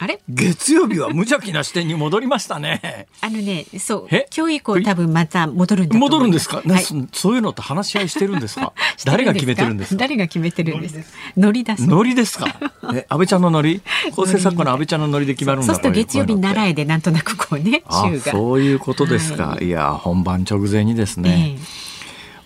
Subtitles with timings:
[0.00, 0.20] あれ？
[0.28, 3.08] 月曜日は無邪気な視点に戻りましたね。
[3.20, 8.72] あのね、そう、今日以降多分また戻るんだ戻るんですか、はい、そういうのって話し合い してるんですか？
[9.04, 12.46] 誰が決めてるんです誰が決めてるんですノリだノリですか？
[12.94, 13.80] え、安倍ちゃんのノリ？
[14.14, 17.82] 構成作家の安倍ちゃんのノリで決まるんだそうすると月曜日習いでなんとなくこうね。
[18.30, 19.48] そういうことですか。
[19.48, 21.56] はい、いや、本番直前にですね。
[21.58, 21.88] えー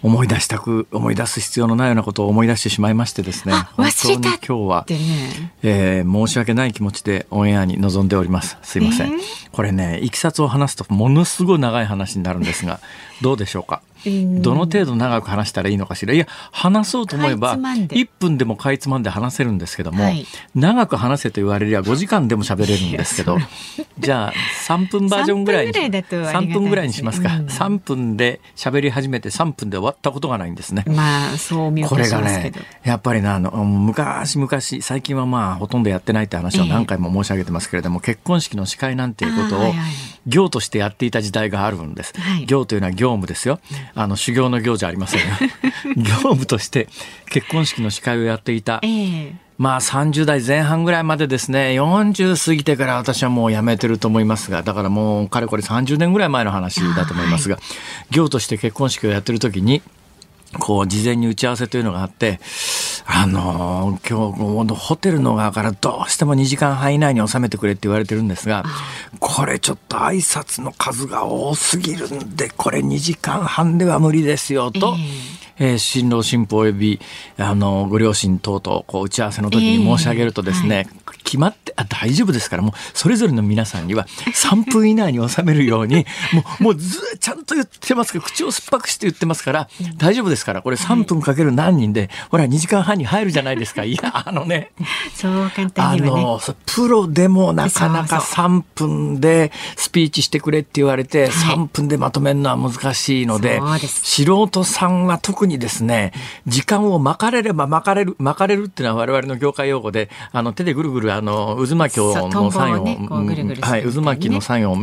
[0.03, 3.55] 思い出したく思い出す必要のないようなことを思い出してしまいましてですね。
[3.77, 5.53] 本当に今日は、ね。
[5.63, 8.59] えー、申し訳ない気持ちでオンエアに臨んでおります。
[8.63, 9.19] すいません、えー、
[9.53, 12.81] これねいきさつを話すとものすごい長い話になるんですが
[13.21, 13.81] どうでしょうか？
[14.05, 16.15] どの程度長く話したらいいのかしら。
[16.15, 23.39] いや話そうと思えば1分でもかいつまんで話せるんですけども、はい、長く話せと言われりゃ5時間でも喋れるんですけど
[23.99, 24.33] じゃあ
[24.67, 30.85] 3分バージョンぐらいに3分ぐらいにしますか、うん、3分で喋り始めて3分で終わったことがないんですね。
[30.87, 32.53] まあそう見これがね
[32.85, 39.73] やっぱりなあの昔昔最近はまあほとんどやってないって話を何回も申し上げてますけれども、えー、結婚式の司会なんていうことを
[40.27, 42.13] 業としてやっていた時代があるんです。
[42.19, 43.61] はい、業というのは業務ですよ。
[43.95, 45.27] あの修行の行じゃありませんよ。
[45.97, 46.89] 業務として
[47.31, 51.71] 結婚式の司会をやっていた、えー、まあ30代前半ぐらいまでですね。
[51.71, 57.65] 40過ぎてから私はもう辞めてると思いますがだからもうかれこれ30年ぐらい前の話だと思いますが、はい、
[58.11, 59.83] 業として結婚式をやってる時に
[60.59, 62.41] こう事前に打ち合わせというのがあって
[63.07, 68.65] あのー、今日ホテルの側からどうしても2時間半以内に収めてくれって言われてるんですが
[69.19, 74.95] これちょっと挨拶の数が多すぎるんでこれ2時間半では無理ですよと。
[75.59, 77.01] えー、えー、新郎新婦及び
[77.39, 81.02] あのご両親等々こう打ち合わせの時に申し上げるとですね、えーはい、
[81.33, 86.05] 決まってあ大丈夫ですからもうそれぞれの皆さんには3分以内に収めるように
[86.35, 93.85] もうもうずちゃんと言ってますから口を酸っぱくして言ってますから大丈夫ですからこれ3分かける何人で、ほら2時間半に入るじゃないですか。
[93.85, 94.73] いやあのね
[95.15, 106.13] そう簡単には、ね、あのプロでもなかなか3分でスピーチしてくれって言われて3分でまとめるのは難しいので、はい、素人さんは特にですね
[106.47, 114.77] 時間を巻かれれば巻かれる巻かれるっていうのは我々の業界用語であの手でぐるぐるあの渦巻きをのサインを、ね、はい、渦巻きのサインを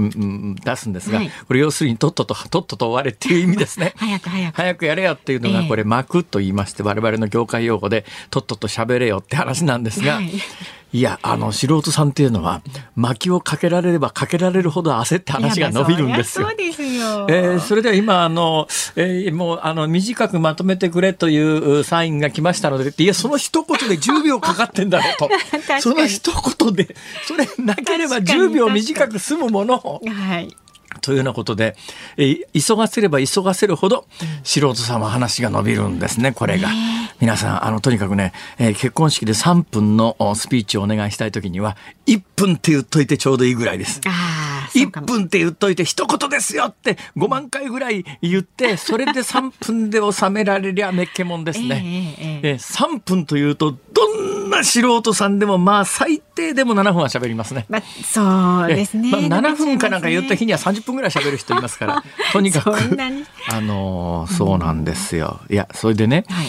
[0.63, 3.94] 出すんですが、はい、これ要するにとっとととっとと終われっていう意味ですね。
[3.97, 4.55] 早く早く。
[4.55, 10.31] 早くやれよっていうのがこれ巻くと言いまして我々の業界用語でとっとと喋れよって話なんですが、はい
[10.91, 12.61] いや、あの、素人さんっていうのは、
[12.95, 16.47] 薪をかけられればかけられるほど焦って話が伸びるんですよ。
[16.47, 17.27] そうですよ。
[17.29, 25.29] えー、それでは今、あの、えー、もう、あの、短くまとめてくれというサインが来ましたので、いや、その一言で10秒かかってんだろうと。
[25.79, 26.95] その一言で、
[27.27, 30.01] それなければ10秒短く済むものを。
[30.07, 30.56] はい。
[31.01, 31.75] というようなことで、
[32.17, 34.06] えー、急がせれば急がせるほど、
[34.44, 36.69] 素人さんは話が伸びるんですね、これが。
[37.19, 41.75] 皆さん、あの、とにかくね、えー、結婚式で3分のスピーチをお願いしたいときには、
[42.07, 44.00] 1分って言っといてちょうどいいぐらいです。
[44.00, 51.84] 1分って言っといて一言ですよって5万回ぐらい言って、それで3分で収められりゃめっけもんですね。
[52.44, 57.66] えー、えー、3分というと、どんな素人さんでも、まあ最低でも7分は喋りますね。
[57.68, 59.12] まあ、そうですね。
[59.12, 62.72] まあ、7分かなんか言った日には30分ぐらい喋る人いますから、とにかく、
[63.51, 65.41] あの、そうなんですよ。
[65.50, 66.47] いや、それでね、はい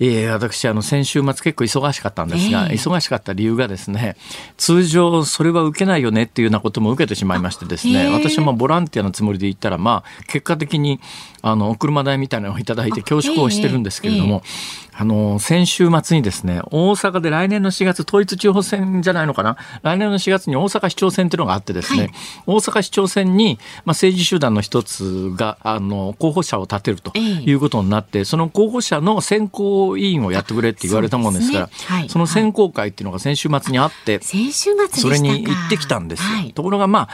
[0.00, 4.16] ええ、私あの先週末結構忙しかったんですが、えー、忙しかった理由がですね
[4.56, 11.00] 通常それは受けないよねっていうようなことも受けてしまいましてですね、えー、私はまあボランティアのつもりで行ったらまあ結果的に
[11.42, 14.42] あのお車代みたいなのをいただいて恐縮をしてるんですけれども、
[15.00, 19.56] あの、先週末にですね、大阪で来年の4月、統一地方選じゃないのかな？
[19.82, 22.12] 来年の4月に大阪市長選っていうのがあってですね、はい、
[22.46, 31.98] 大阪市長選に、まあ、政治集団の一つが、あの、候補者を立てるということになって、その候補者の選考委員をやってくれって言われたものですから、そ、ね。
[32.00, 36.28] はい、その選考会っていうのが先週末にあって、先週末それに行ってきたんですよ。
[36.38, 37.08] はい、ところがまあ、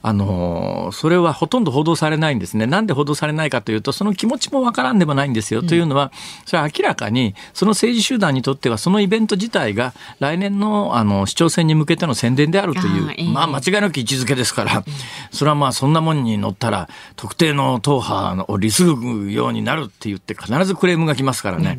[0.00, 2.66] あのそれはほとんど報道されないんですね。
[2.66, 5.60] なんで報道されないかというと、その気持ちもわからんでもないんですよ。
[5.60, 6.12] うん、というのは、
[6.46, 14.84] それは明らかに、その政治集団にとっては、そのイベント自体が来年のあの市長選に向けての宣伝であるという、まあ間違いなく位置づけですから、
[15.32, 21.78] それはまあそんなもんに乗ったら、特定の党派を利するようになるって言って、必ずクレームが来ますからね。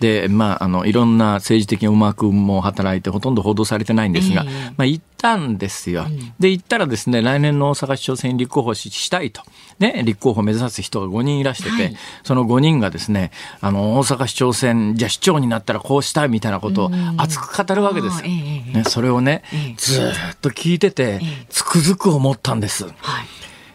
[0.00, 6.06] で、まあ、あの、いろんな政治的思惑も働いて、ほとんど報道されてないんですが、えー、まあ、行ったんですよ。
[6.08, 9.42] うん、で、行ったらですね、来年の大阪市長選に立候補したいと。
[9.78, 13.30] ね、立候補を目指す人が5人いらしてて、はい、その5人がですね、
[13.60, 18.28] あの、大阪市長選、じゃあ市長になったらこうしたいみたいなことを熱く語るわけですよ。
[18.28, 19.42] ね、それをね、
[19.76, 22.84] ずっと聞いてて、つくづく思ったんです。
[22.84, 22.94] はい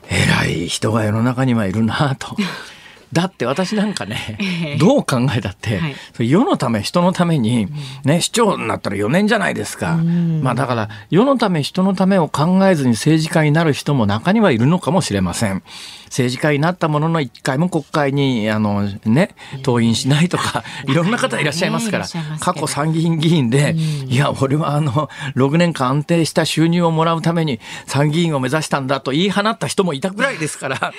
[0.10, 2.36] 偉い人が世の中にはいるなと。
[3.12, 5.90] だって私なんかね、どう考えたって、は
[6.20, 7.68] い、世のため人のために、
[8.06, 9.98] ね、市長になったら4年じゃないですか。
[9.98, 15.64] まあだから世のため人のためを考えずに政治家になる人も中にはいるのかもしれません。
[16.06, 22.08] 政治家になったものの一回も国会にあのね登院しないとか いろんな方いらっしゃいますから、
[22.40, 23.76] 過去参議院議員で、
[24.08, 30.94] いや俺はあの6年間安定した収入をもらうために参議院を目指したんだと言い放った人もいたぐらいですから。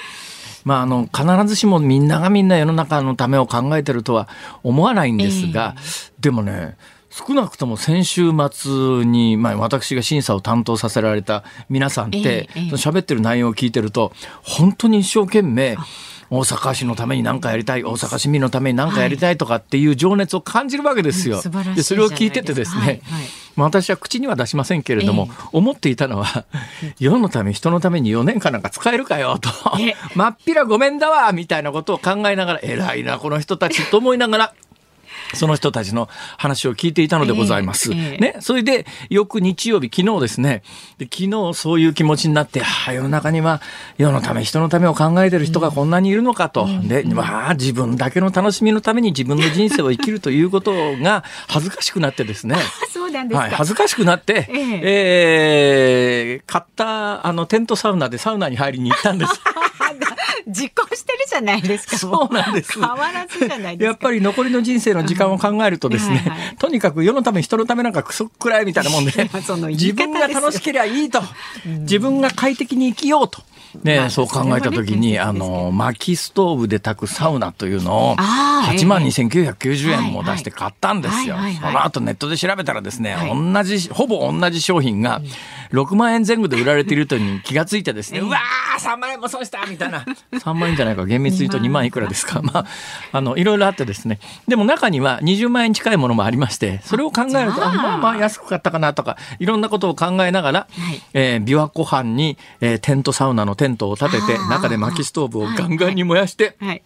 [0.65, 4.29] まあ、あの必ずしもみんながみんな世の中のためを考えてるとは
[4.63, 6.77] 思わないんですが、えー、でもね
[7.11, 14.13] 少なくとも先週末に、まあ、私が審査を担当させられた皆さんって、えー、喋ってる内容を聞いてると
[14.43, 15.77] 本当に一生懸命
[16.31, 21.41] 大阪市のために何かやりたい大阪市民のために何かやりたいとかっていう情熱を感じるわけですよ。
[21.41, 23.01] はい、でそれを聞いててですね、はいはい。
[23.57, 26.45] 私は口には出しませんけれども、えー、思っていたのは
[26.99, 29.51] 世のため人のために4年間なんか使えるかよと。
[30.15, 34.55] まっぴらごめんだわみたいなことを考えながら偉いなこの人たちと思いながら
[35.35, 37.93] その人たちの話を聞いていたのでございます。
[37.93, 38.37] えーえー、ね。
[38.41, 40.63] それで、翌日曜日、昨日ですね。
[40.99, 43.61] で昨日そういう気持ちになって、あ世の中には
[43.99, 46.65] 世のため、人のためを考えてる人がこんなにいるのかと。
[46.65, 52.57] うん、で、まあ、自分だけの楽しみのために自分の人生を生きるということが恥ずかしくなってですね。
[52.93, 59.33] そうなんですはい、恥ずかしくなって、えー、えー、買ったあのテントサウナでサウナに入りに行ったんです。
[60.49, 61.97] 実行してるじゃないですか。
[61.99, 62.73] そうなんです。
[62.79, 63.85] 変わらずじゃないですか。
[63.85, 69.13] やっぱり残りの人生の時間を考えるとですね、はいはい、とにかく世のため人のためなんかクソくらいみたいなもんで、
[69.71, 71.23] 自分が楽しければいいと、
[71.65, 73.43] 自分が快適に生きようと。
[73.85, 81.37] ね、そう考えた時に、あの、薪ストーブで炊くサウナというのを、8万2990円も出して買ったんですよ。
[81.61, 85.23] その後ネットで調べたらですね、同じ、ほぼ同じ商品が
[85.73, 90.05] 6万円前後で売られているというに気がついてですね、 うわー !3 万円も損したみたいな。
[90.33, 92.41] 3万円じゃないか、厳密に言うと2万いくらですか。
[92.45, 92.67] まあ、
[93.13, 94.19] あの、いろいろあってですね。
[94.49, 100.67] でも中には20万円近いものもありまして、それを考えると、あまあまあ安く買ったかなとか、いろんなことを考えながら、
[101.13, 106.83] えー、琵琶湖畔に、えー、テントサウナのテントを立てて中で薪ストーブをガンガンに燃やして、はい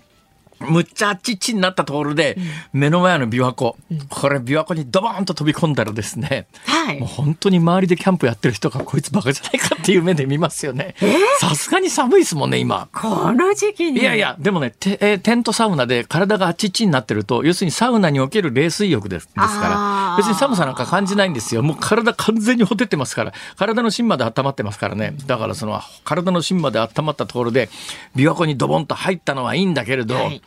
[0.71, 2.37] むっちゃあっちっちになったところで、
[2.73, 3.77] 目の前の琵琶湖、
[4.09, 10.95] これ琵琶湖にドボーンと飛び込んだらですね、はい、もう本当に周りでキャンプやってる人がこいつバカじゃないかっていう目で見ますよね。
[11.39, 12.89] さすがに寒いですもんね、今。
[12.93, 14.01] この時期に。
[14.01, 21.63] いやいや、でもね、テテントサウナで体があっちっちになってると、要するにサウナにおける冷水浴ですですから、別に寒さなんか感じないんですよ。
[21.63, 25.15] もう体完全にほてってますから、体の芯まで温まってますからね。
[25.27, 27.69] だからその体の芯まで温まったところで、
[28.17, 30.43] 琵琶湖にドボンと入ったのはいいんだけれど、はい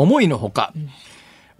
[0.00, 0.72] 思いのほか、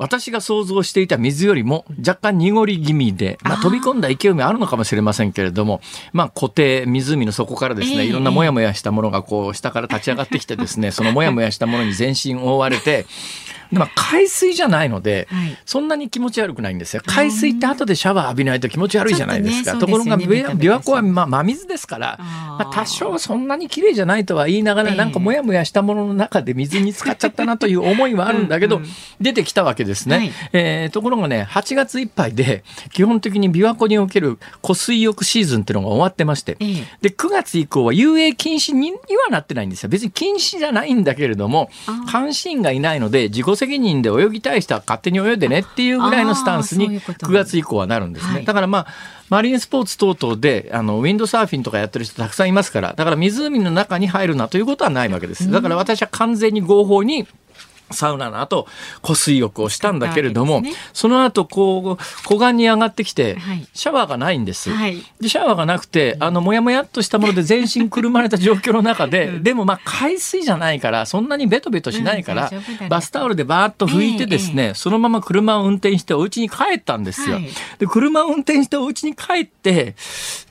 [0.01, 5.83] 私が想像していた水よりも若干濁り気味で、まあ、飛び込んだ勢いもあるのかもしれませんけれども、
[6.15, 13.05] まあ、固定、湖の底からですね、いろんなもやもやしたものがこう下から立ち上がってきてですね、 そのもやもやしたものに全身覆われて、
[13.71, 17.03] まあ、海水じゃないので、はい、そんなに気持ち悪くないんですよ。
[17.07, 19.75] 海水って後でシャワー浴びないと気持ち悪いじゃないですか。
[19.75, 28.83] ね、ところが、ね、琵琶湖は、まあ、真水ですから、まあ、多少そんなに綺麗じゃないとは言いながら、なんかもやもやしたものの中で水に浸かっちゃったなという思いはあるんだけど、うん。
[28.83, 28.89] うん、
[29.21, 30.17] 出てきたわけですね。
[30.17, 36.57] はい、えー、ところがね、8月いっぱいで、基本的に琵琶湖における湖水浴シーズンっていうのが終わってまして、
[37.01, 38.99] で、9月以降は遊泳禁止には
[39.31, 39.89] なってないんですよ。
[39.89, 41.71] 別に禁止じゃないんだけれども、
[42.11, 48.43] 監視員がいないので、自己責任で泳ぎたい人は勝手に泳いでねっていうぐらいのスタンスに9月以降はなるんですね。
[48.43, 48.87] だからまあ
[49.29, 55.51] マリンスポーツ等々であのウィンドサーフィンとかやってる人たくさんいますからだから湖の中に入るなということはないわけです。
[55.51, 57.29] だから私は完全に合法に
[57.91, 58.67] サウナの後、
[59.03, 63.37] 湖水浴をしたんだけれども、ね、その後、こう、湖岸に上がってきて、
[63.75, 64.71] シャワーがないんです。
[64.71, 77.37] はい、で、シャワーがなくて、あの、もやもやっとしたもので全身くるまれた状況の中で、 うん、でもまあ、海水じゃないから、そんなにベトベトしないから、うん、バスタオルでバーッと拭いてですね、えー、そのまま車を運転してお家に帰ったんですよ。
[77.37, 79.95] はい、で、車を運転してお家に帰って、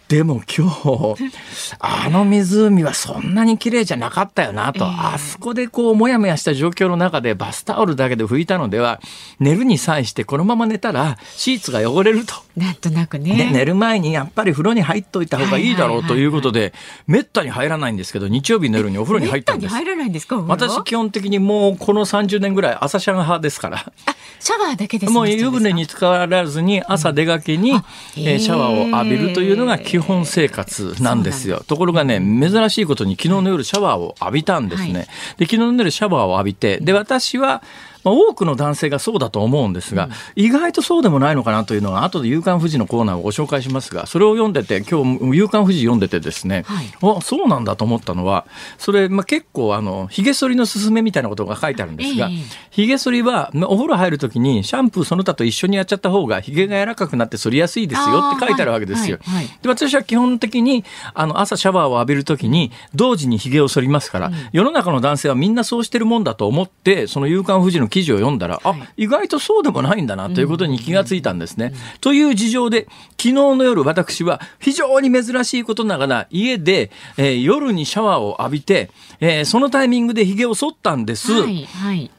[0.10, 1.32] でも今日、
[1.78, 9.00] あの湖はそんなに綺麗じゃなかったよなと、えー、あそこでこう、もやもやした状況の中でバスタオルだけで拭いたのでは、
[9.40, 12.34] 寝るに際してこのまま寝たらシーツが汚れると。
[12.58, 13.52] なんとなくね。
[13.54, 16.74] 寝る前にやっぱり風呂に入っといた方がいいだろうということで、
[17.06, 19.76] めったに入らないんですけど、日曜日の夜にお風呂に入ったんです。
[19.76, 23.78] 入らないんですか私基本的にもうこの30年ぐらい朝シャワー派ですから。
[23.78, 27.78] あ、シャワーだけですもう湯船に使わずに朝出かけに、うん、
[28.18, 31.64] えー、シャワーを浴びるというのが基本生活なんですよ。
[31.68, 34.94] ところがね、珍しいことに昨日の夜シャワーを浴びたんですね。
[34.94, 35.06] はい、
[35.38, 37.62] で昨日の夜シャワーを浴びて、で、私は、
[38.10, 48.46] まあ、多くの男性がそうだと思うんですが、うん、意外とそうでもないのかなというのは後で「夕刊富士」のコーナーをご紹介しますがそれを読んでて今日「夕刊富士」読んでてですね、はい、あそうなんだと思ったのは
[48.78, 52.30] それ、まあ、結構あのひげ剃りのすすめみたいなことが書いてあるんですが、
[52.72, 59.20] ひげ剃りは、まあ、お風呂入る時にシャンプーその他と一緒にやっちゃった方がひげが柔らかくなって剃りやすいですよって書いてあるわけですよ。
[59.24, 71.74] はいはい、で私は基本的にあの朝シャワーを浴びる時に同時にひげを剃りますから、うん、世の中の男性はみんなそうしてるもんだと思ってその「夕刊富士」の記事を読んだらあ、意外とそうでもないんだなということに気がついたんですね。
[72.02, 78.90] という事情で、昨日の夜私は非常に珍しいことながら家で、えー、夜にシャワーを浴びて、
[79.20, 81.32] えー、そのタイミングで髭を剃ったんです。
[81.32, 82.12] はい、はい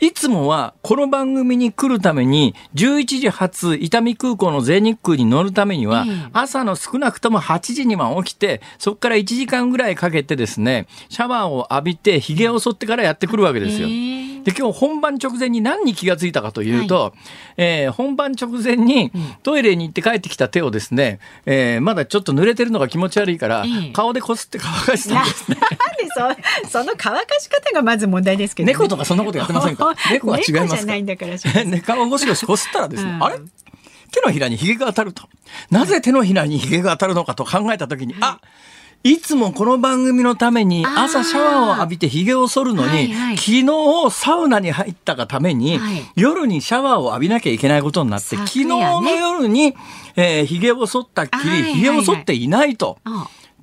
[0.00, 13.88] いつもはこの番組に来るために11時発伊丹空港の全日空に乗るためには朝の少なくとも8時には起きてそこから1時間ぐらいかけてですねシャワーを浴びて髭を剃ってからやってくるわけですよ。
[14.48, 17.12] で今日本番直前に何に気がついたかというと、はい、
[17.58, 19.12] えー、本番直前に
[19.42, 25.58] トイレに行って帰ってきた手をですね、えー、まだちょっと濡れてるのが気持ち悪いから、顔でこすって乾かしたんですね。
[25.60, 30.92] なんでそその乾かし方がまず問題ですけど、ね、猫とかそんなことやってませんか 猫は違いますか
[31.64, 33.36] ね、顔ゴシゴシこすったらですね、うん、あれ？
[34.10, 35.28] 手のひらにひげが当たると。
[35.70, 38.40] なぜ手のひらにひげが当たるのかと考えたときに、あ
[39.04, 49.74] いつもこの番組のために朝シャワーを浴びて髭を剃るのに、はいはい、昨日サウナに入ったがために、はい、夜にシャワーを浴びなきゃいけないことになって、昨日の夜に、
[50.16, 52.98] えー、髭を剃ったっきり、髭を剃っていないと。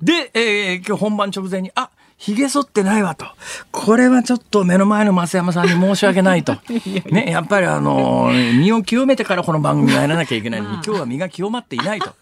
[0.02, 3.26] で、えー、今日本番直前に、あ髭剃ってないわと。
[3.70, 6.56] これはちょっと目の前の増山さんに申し訳ないと。
[7.10, 12.14] ね、やっぱりあの、身を清めてからこの番組をやらなきゃいけないのに、 今日は身が清まっていないと。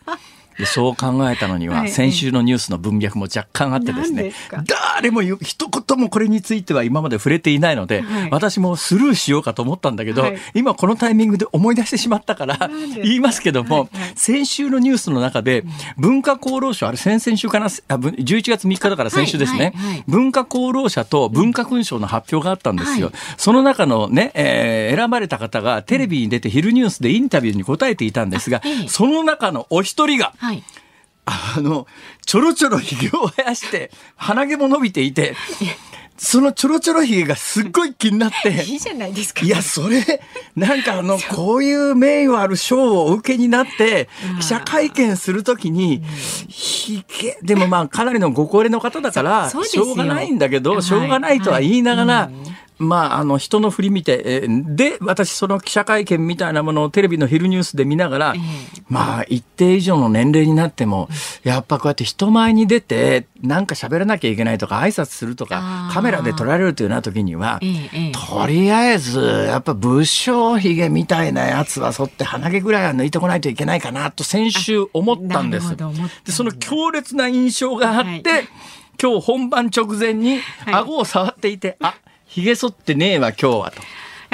[0.59, 4.33] でそう考えたのには、先週のニュースの文脈も若干あってですね、
[4.95, 12.71] 誰も一言もこれについては今まで触れていないので、はい、私もスルーしようかと思ったんだけど、はい、今このタイミングで思い出してしまったから
[13.03, 15.65] 言いますけども、先週のニュースの中で、
[15.97, 19.75] 文化厚労省、あれ先々週かな、11月3日だから先週ですね、
[20.07, 23.13] 文化厚労省と文化勲章の発表があったんですよ。
[23.37, 30.63] その中のね、えー、選ばれた方がテレビに出て昼ニュースでインタビューに答えていたんですが、その中のお一人が、はい、
[31.25, 31.87] あの、
[32.27, 35.35] ちょろちょろひげを生やして、鼻毛も伸びていて、
[36.19, 38.51] そのちょろちょろひげがすっごい気になって。
[38.69, 39.41] いいじゃないですか。
[39.43, 40.21] いや、それ、
[40.55, 46.03] なんかあの、こういう名誉ある賞をお受けになって、記者会見するときに、
[46.49, 52.31] ひげ、でもまあ、かなりのご高齢の方だから、しょうがないんだけど、しょうがないとは言いながら、
[52.79, 58.35] まあ、あの人の振り見て、で、私、その記者会見みたいなものをテレビの昼ニュースで見ながら、
[58.89, 61.09] まあ、一定以上の年齢になっても、
[61.43, 67.61] やっぱこうやって人前に出て、なんか喋らなきゃいけないとか、挨拶するとか、カメラで撮られるというような時には、
[68.29, 75.77] とりあえず、やっぱ武将髭みたいなやつは剃って鼻毛ぐらいは抜いてこないといけないかなと先週思ったんです。
[75.77, 78.49] でその強烈な印象があって、はい、
[79.01, 82.04] 今日本番直前に顎を触っていて、はい、あ
[82.35, 83.81] 髭剃ってねえわ今日はと。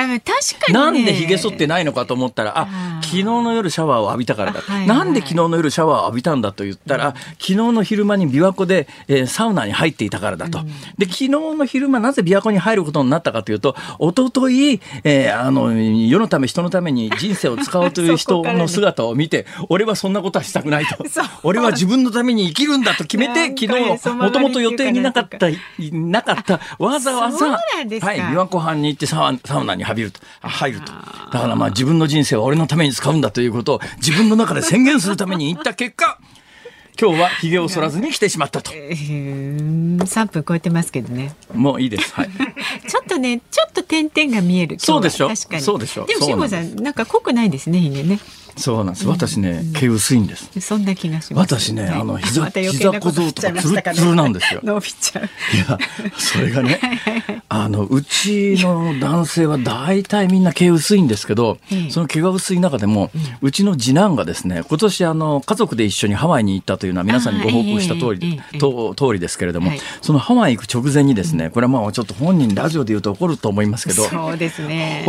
[0.07, 4.61] 確かに、ね、なんで髭剃ってないのかと思ったら、あ、昨日の夜シャワーを浴びたからだ。
[4.61, 10.61] はいはい、なんで昨日の夜シャワーを浴びたんだと言ったら、うん、昨日の昼間に琵琶湖で、えー、サウナに入っていたからだと。
[10.61, 10.67] うん、
[10.99, 20.97] で、昨日の昼間なぜ琵琶湖に入ることになったかというと、おととい、えー、あの、世のため人のために人生を使おうという人の姿を見て、俺はそんなことはしたくないと。
[21.43, 25.49] 俺は自分のために生きるんだと決めて、昨日、もともと予定になかった、
[25.93, 26.41] なか。
[26.41, 30.21] った、わざわざ、はい、琵琶湖畔に行ってサウナに浴びると。
[30.41, 30.93] 入ると。
[30.93, 36.19] だからまあ自分の人生は俺のために使うんだということを自分の中で宣言するために言った結果、
[37.01, 38.71] 今日は髭を剃らずに来てしまったと。
[38.71, 41.35] 3分超えてますけどね。
[41.55, 42.15] もういいです。
[42.15, 42.29] はい。
[42.87, 44.79] ちょっとね、ちょっと点々が見える。
[44.79, 45.29] そうでしょ。
[45.29, 45.63] 確かに。
[45.63, 46.05] そうでしょ。
[46.05, 48.19] でも辛坊さん、なんか濃くないですね、髭ね。
[48.57, 49.07] そうなんです。
[49.07, 50.61] 私ね、毛薄いんです。
[50.61, 51.55] そんな気がします。
[51.55, 54.61] 私ね、あの膝膝小僧とかつるつるなんですよ。
[54.65, 55.25] 伸びちゃう。
[55.25, 55.79] いや、
[56.17, 56.81] それがね、
[57.49, 61.59] あのうちの男性は大体みんな毛薄いんですけど、
[61.91, 75.07] その毛が薄い中でも、うちの次男がですね今年あの家族で一緒にハワイに行ったというのは皆さんにご報告した通り,、と通りですけれども、そのハワイ行く直前にですねこれはまあちょっと本人ラジオで言うと怒ると思いますけどそうですね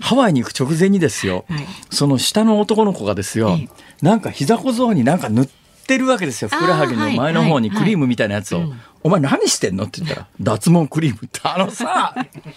[0.00, 1.44] ハワイに行く直前にですよ、
[1.90, 3.58] その下の男の子がですよ、
[4.02, 5.48] なんか膝小僧になんか塗っ
[5.86, 8.72] てるわけですよふくらはぎの前の方にクリームみたいなやつを。
[9.02, 9.84] お前何してんの？
[9.84, 11.20] って言ったら、脱毛クリーム。
[11.24, 12.14] って、あのさ、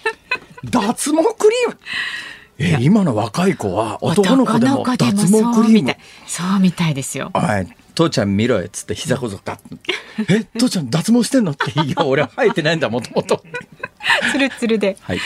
[0.65, 1.77] 脱毛クリーム。
[2.57, 5.95] え今の若い子は男の子でも脱毛クリーム。
[6.27, 7.31] そうみたいですよ。
[7.33, 9.59] はい父ちゃん見ろよっつって膝こそガッ
[10.29, 11.51] え父ちゃん脱毛してんの？
[11.51, 13.43] っていや俺は生えてないんだもともと。
[14.31, 15.23] つるつるで、はい、ま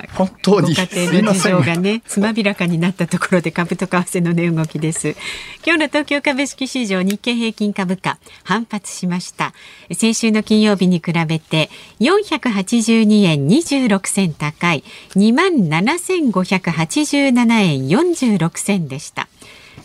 [0.00, 5.16] あ本当に家庭の事情がねつまびらかになったところで株と為替の値動きです。
[5.64, 9.54] 今日の東京株式市場日経平均株価反発しました。
[9.92, 14.84] 先週の金曜日に比べて482円26銭高い
[15.16, 19.28] 2万7587円46銭でした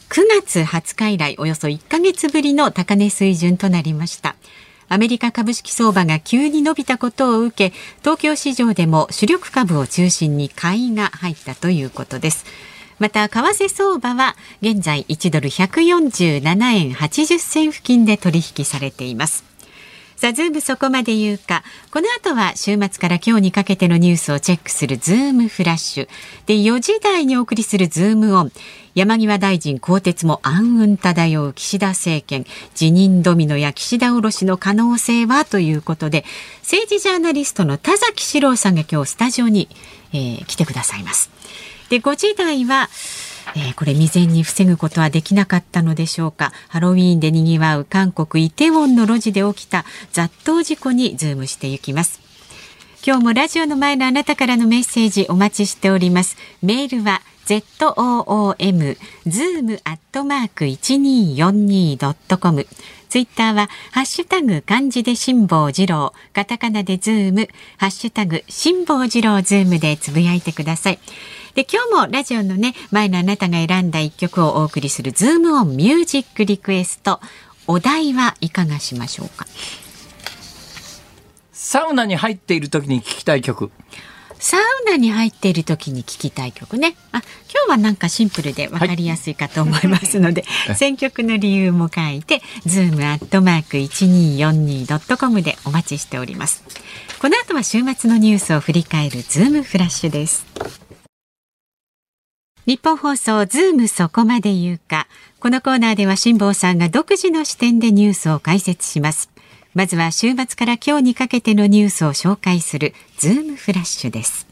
[0.10, 4.36] 9月20日以来およそ1ヶ月ぶりの高値水準となりました。
[4.90, 12.46] アメリカ株式相場が急に伸びたことを受け東京市場でも主力株を中心に買いが入ったということです。
[13.00, 19.47] また為替相場は現在1ドル147円80銭付近で取引されています。
[20.18, 21.64] さあ、ズームそこまで言うか。
[21.92, 26.10] この後は週末から今日にかけてのニュースをチェックするズームフラッシュ。
[26.48, 28.52] で、4時台にお送りするズームオン。
[28.96, 32.46] 山際大臣更迭も暗雲漂う岸田政権。
[32.74, 36.26] 辞任ドミノや岸田おろしの可能性はということで、
[36.62, 39.70] 政治ジャーナリストの田崎史郎さんが今日スタジオに、
[40.14, 41.30] えー、来てくださいます。
[41.90, 42.90] で、5時台は、
[43.56, 46.51] えー、これ未然に防ぐことはできなかったのでしょうか。
[46.68, 52.22] ハロウィーンで賑わう韓国イテウォンの路地で起きた雑踏事故にズームしていきます。
[53.06, 56.36] 今日もラジオの前のあなたからのメッセージお待ちしております。
[56.62, 62.68] メールは zoom zoom アットマーク一二四二ドットコム。
[63.08, 66.13] ツイッターはハッシュタグ漢字で辛坊治郎。
[66.34, 67.48] カタカナでズーム。
[67.77, 71.00] ハッシュタグ辛坊治郎ズームでつぶやいてください。
[71.58, 77.20] で今日もラジオのね前のあなたが選んだ一曲をお送りするズームオンミュージックリクエスト
[77.66, 79.48] お題はいかがしましょうか？
[81.52, 83.72] サウナに入っている時に聞きたい曲
[84.38, 86.96] サウナに入っている時に聞きたい曲ね。
[87.12, 96.64] あ、今日はなんかシンプルでわかりやすいかと思いますので、は い、選曲の理由も書いて、ズームアットマーク一二四二ドットコムでお待ちしております。
[97.18, 100.46] この後は週末のニュースを振り返るズームフラッシュです。
[102.68, 105.08] ニッポン放送ズームそこまで言うか。
[105.40, 109.30] このコーナーでは辛坊さんが独自の視点でニュースを解説します。
[109.74, 114.48] まずは週末から今日にかけてのニュースを紹介するズームフラッシュです。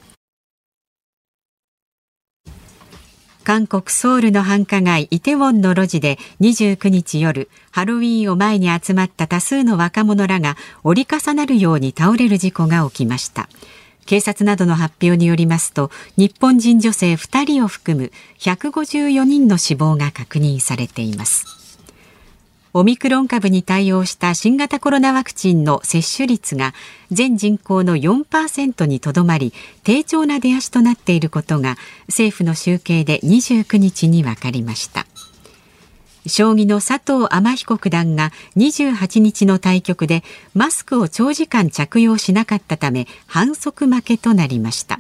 [3.44, 13.48] 韓国ソウルの繁華街イテウォンの路地で29日夜ハロウィーンを前に集まった多数の若者らが折り重なるように倒れる事故が起きました
[14.06, 21.66] 警察などの発表によりますと日本人女性2人を含む154人の死亡が確認されています。
[22.78, 26.74] オミクロン株に対応した新型コロナワクチンの接種率が
[27.10, 35.06] 全人口の4%にとどまり低調な出足となっていることが政府の集計で29日に分かりました。
[36.28, 45.00] 将棋の佐藤天彦九段が28日の対局でマスクを長時間着用しなかったため反則負けとなりました。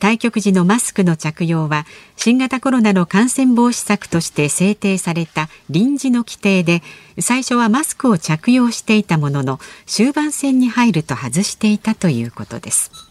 [0.00, 1.84] 対局時のマスクの着用は
[2.16, 6.82] 新型コロナの感染防止策として制定された臨時の規定で
[7.20, 13.09] 最初はマスクを着用していたものの終盤戦に入ると外していたということです。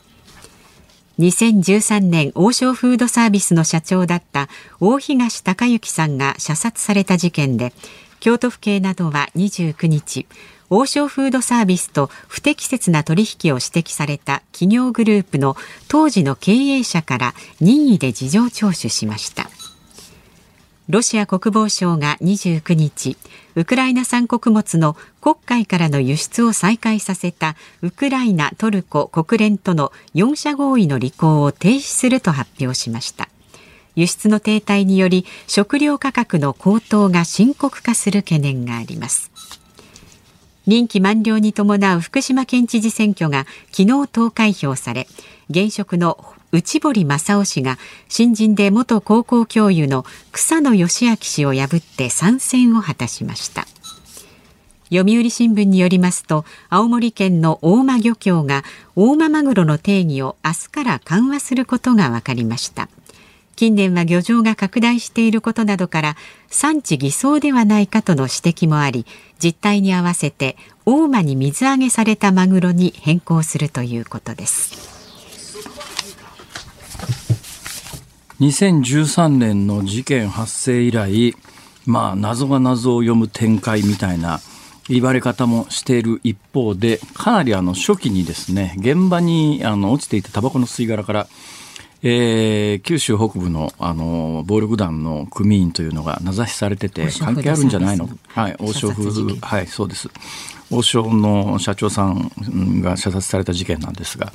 [1.19, 4.47] 2013年王将フードサービスの社長だった
[4.79, 7.73] 大東隆之さんが射殺された事件で
[8.21, 10.27] 京都府警などは29日
[10.69, 15.57] 王将フードサービスと不適切な取引を指摘された企業グループの
[15.89, 19.49] 当時の経営者から任意で事情聴取しました。
[20.89, 23.15] ロシア国防省が29日
[23.59, 33.27] ウクライナ産穀物の黒海からの輸出を再開させたウクライナ、トルコ、国連との4者合意の履行を停止すると発表しました。
[33.97, 39.29] 輸出の停滞により食料価格の高騰が深刻化する懸念があります。
[40.69, 45.07] 任期満了に伴う福島県知事選挙が昨日投開票され
[45.49, 53.65] 現職の内堀正夫氏が新人で元高校教諭の草野義明氏を破って参戦を果たしました。
[54.91, 58.63] 読売新聞によりますと青森県の大間漁協が
[58.95, 62.89] 大間マグロの定義を明日から緩和することが分かりました。
[63.59, 66.15] 近年は漁場が拡大していることなどから
[66.47, 69.05] 産地偽装ではないかとの指摘もあり
[69.37, 74.97] 実態に合わせて大間に水揚げされたマグロに変更するということです。
[78.39, 81.35] 2013年の事件発生以来
[81.85, 84.39] まあ謎が謎を読む展開みたいな
[84.89, 91.27] 言われ方もしている一方で、かなりあの初期にですね、現場にあの落ちていたタバコの吸い殻から、
[92.01, 100.09] えー、九州北部のあの暴力団の組員というのが名指しされてて、関係あるんじゃないの、はい、王将風、はい、そうです。
[100.71, 104.31] 王将の社長さんが射殺された事件なんですが、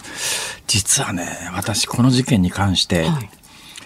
[0.67, 3.31] 実はね、私、この事件に関して、はい、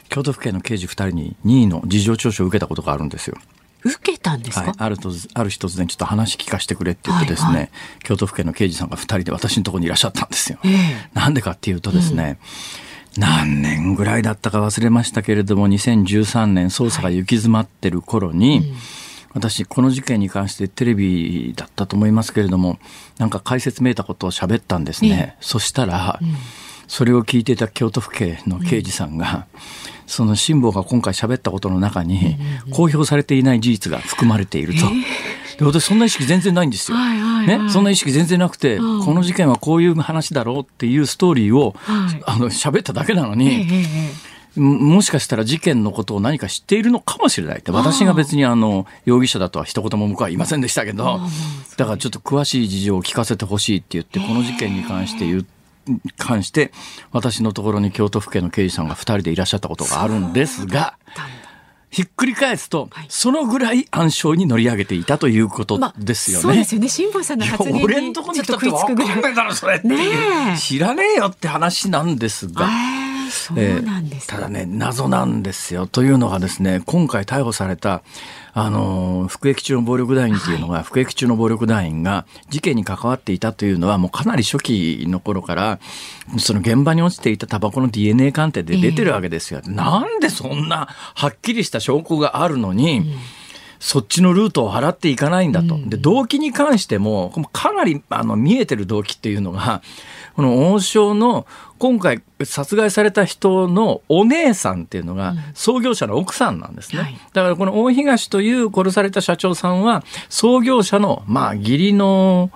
[0.09, 3.37] 京都府警の刑事2人に任意の事情聴取を受けたことがあるんですよ。
[3.85, 7.71] 受けたんですか、はい、あるとある日突然ちょっと話聞かせてくれって言ってですね、はいはい、
[8.03, 10.59] 京都府警の刑事さんが2人で私のところにいらっしゃったんですよ。
[10.65, 10.73] えー、
[11.15, 18.77] なんでかっていうとですね、うん、何年ぐらいだったか忘れましたけれども2013年捜査が行き詰まってる頃に、はいうん。
[19.35, 22.79] 私この事件に関してテレビだったと思いますけれども
[23.19, 26.29] なんか解説めいたことを喋ったんですね、そしたら、うん、
[26.87, 29.61] それを聞いていた京都府警の刑事さんが、うん。
[30.09, 32.39] その辛坊が今回喋ったことの中に、
[32.73, 34.87] 公表されていない事実が含まれていると。
[35.59, 36.99] で私そんな意識全然ないんですよ。
[36.99, 41.75] ね、そんな意識全然なくて、この事件はこういう話だろうっていうストーリーを、
[42.25, 43.67] あの喋っただけなのに。
[44.57, 51.21] もしかしたら事件のことを何か知っているのかもしれないって、私が別にあの容疑者だとは一言も向こうは言いませんでしたけど、
[51.77, 55.59] だからちょっと詳しい事情を聞かせてほしいって言って、この事件に関して言って、
[56.19, 56.71] 関して
[57.13, 60.99] 私のところに京都府警の刑事さんが2人でいらっしゃったことがあるんですが。
[61.91, 66.45] ひっくり返すと、はい、そのぐらい暗礁に乗り上げていたということですよね。
[66.45, 66.89] まあ、そうですよね。
[66.89, 69.35] 辛坊さんの発言にちょっと食いつくぐらい。
[69.35, 69.89] だろ、それって。
[70.59, 72.69] 知らねえよって話なんですが。
[73.31, 75.87] そうなんです、えー、ただね、謎なんですよ。
[75.87, 78.03] というのがですね、今回逮捕された、
[78.61, 85.79] あの、服役中の暴力団員っていうのが、はい、服役中の暴力団員が事件に関わっていたというのは、もうかなり初期の頃から、
[86.39, 89.61] その現場に落ちていたタバコの DNA 鑑定で出てるわけですよ。
[89.65, 93.07] えー、なんでそんなはっきりした証拠があるのに、うん
[93.81, 95.79] そっちのルートを払っていかないんだと。
[95.87, 99.83] で、動機に関しても、かなりあの見えてる動機っていうのが、
[100.35, 101.47] この王将の
[101.79, 106.99] 今回殺害された人のお姉さんっていうのが創業者の奥さんなんですね。
[106.99, 112.51] うんはい、だからこの大東という殺された社長さんは創業者のまあ義理の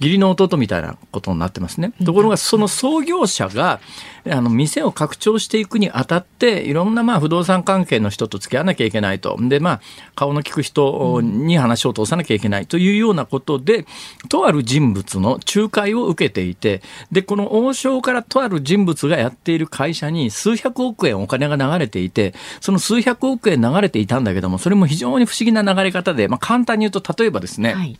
[0.00, 1.92] 義理の弟みたいなことになってますね。
[2.04, 3.80] ところがその創業者が
[4.28, 9.36] あの店を拡張していくにあたっていろんなまあ不動産関係の人と付き合わなきゃいけないと。
[9.40, 9.80] でまあ
[10.14, 13.86] 顔の利く人に話を通さなきゃいけないというようなことで
[14.28, 27.98] とある人物の仲介を受けていてでこの王将からとある人物がやっている会社に数百億円お金が流れていてその数百億円流れていたんだけどもそれも非常に不思議な流れ方で、まあ、簡単に言うと例えばですね、はい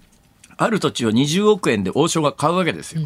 [0.59, 3.03] ある土地を20億円で王将が買うわけですよ。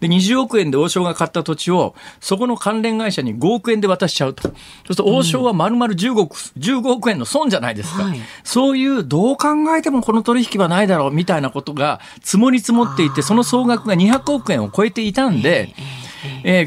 [0.00, 4.42] で、20億円で王将が買った土地を、そこの関連会社に5億円で渡しちゃうと。
[4.42, 8.04] そうすると王将は丸々15億、15億円の損じゃないですか。
[8.04, 16.03] はい、そういう、どう考えてもこの取引はないだろう、みたいなことが積もり積もっていて、その総額が200億円を超えていたんで、えーえー、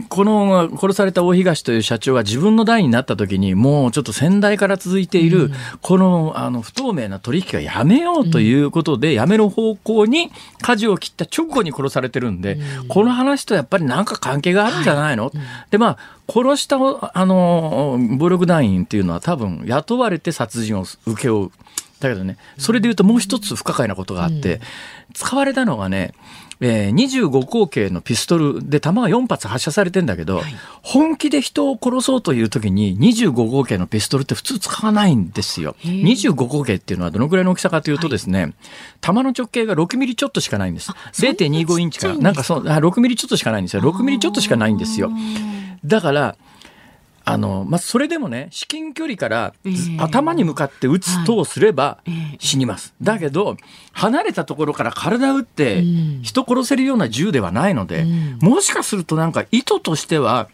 [0.09, 15.31] この殺された大東という社長が自分の代になった時にもうちょっと先代から続いているこのあの不透明な取引はやめようということでやめる方向に舵を切った直後に殺されてるんで、この話とやっぱりなんか関係があるんじゃないの、
[15.71, 15.97] でまあ
[16.31, 21.51] 殺したあの暴力団員っていうのは多分雇われて殺人を請け負う。
[21.99, 24.61] だけどね、それで言うともう一つ不可解なことがあって、
[25.15, 26.13] 使われたのがね、
[26.59, 30.45] えー、25口径のピストルで弾が4発発射されてんだけど、はい、
[30.81, 35.75] 本気で人を殺そうという時に25口径のピストルって普通使わないんですよ。
[35.83, 38.53] 25口径っていうのはどのくらいの大きさかというとですね、はい、
[39.01, 40.91] 弾の直径が6ミリちょっとしかないんです。
[41.13, 43.81] 0.25インチから、なんかそう、6ミリちょっとしかないんですよ。
[43.81, 45.11] 6ミリちょっとしかないんですよ。
[45.85, 46.35] だから、
[47.27, 49.53] あの、まあ、それでもね、至近距離から
[49.99, 51.99] 頭に向かって撃つとすれば
[52.39, 52.93] 死にます。
[53.01, 53.57] だけど、
[53.91, 55.83] 離れたところから体撃って
[56.21, 58.05] 人殺せるような銃ではないので、
[58.39, 60.47] もしかするとなんか意図としては、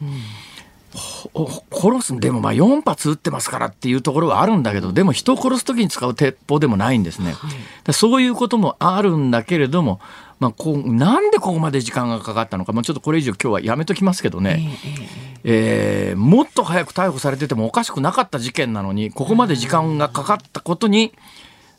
[1.72, 7.48] 殺すでもまあ4発撃ってますからっていうところはあるんだけどでも人を殺す時に使う鉄砲でもないんですね、は
[7.90, 10.00] い、そういうこともあるんだけれども
[10.44, 21.14] まあ、こうなんでここまで時間がかかったのか、まあ、ちょっとこれ以上今日はやめときますけどね、えー、えー、もっと早く逮捕されててもおかしくなかった事件なのにここまで時間がかかったことに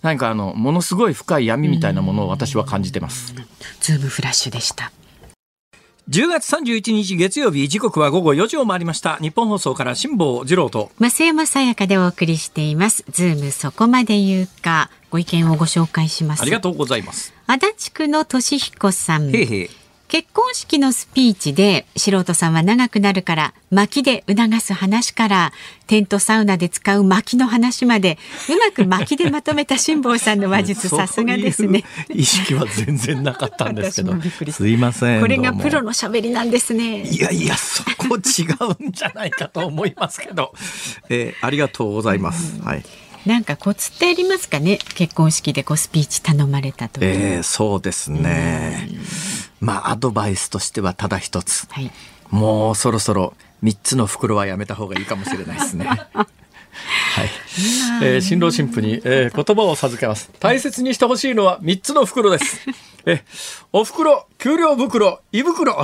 [0.02, 3.34] 何かあのものすごい深い闇みたいなものを私は感じてます。
[3.80, 4.92] ズームフラッシュでした。
[6.10, 9.16] 10月31日月曜日時刻は午後4時を回りました。
[9.16, 10.90] ニッポン放送から辛坊治郎と。
[11.00, 13.06] 増山さやかでお送りしています。
[13.10, 14.90] ズームそこまで言うか。
[15.08, 16.42] ご意見をご紹介します。
[16.42, 17.32] ありがとうございます。
[17.46, 19.34] 足立区の俊彦さん。
[19.34, 19.70] へへ
[20.14, 25.52] 結婚式のスピーチで素人さんは長くなるから薪で促す話から
[25.88, 28.16] テントサウナで使う薪の話まで
[28.48, 31.82] うまく薪でまとめた辛坊さんの話術さすがですね。
[32.10, 33.68] 意識は全然なかった。
[33.68, 37.02] んですけどすいませんこれがプロの喋りなんですね。
[37.08, 38.46] いやいやそこ違
[38.84, 40.54] うんじゃないかと思いますけど、
[41.08, 42.84] えー、ありがとうございます、はい。
[43.26, 44.78] なんかコツってありますかね。
[44.94, 48.88] 結婚式でこうスピーチ頼まれたとえー、そうですね、
[49.60, 51.90] まあアドバイスとしてはただ一つ、はい、
[52.30, 55.88] もうそろそろ3つの袋はやめた方がいいかもしれないですね。
[57.14, 57.30] はい、
[58.02, 60.30] えー、新郎新婦に、えー、言葉を授けます。
[60.40, 62.60] 大切にしてほしいのは3つの袋です。
[63.06, 63.22] え、
[63.70, 65.76] お袋、給料袋、胃袋。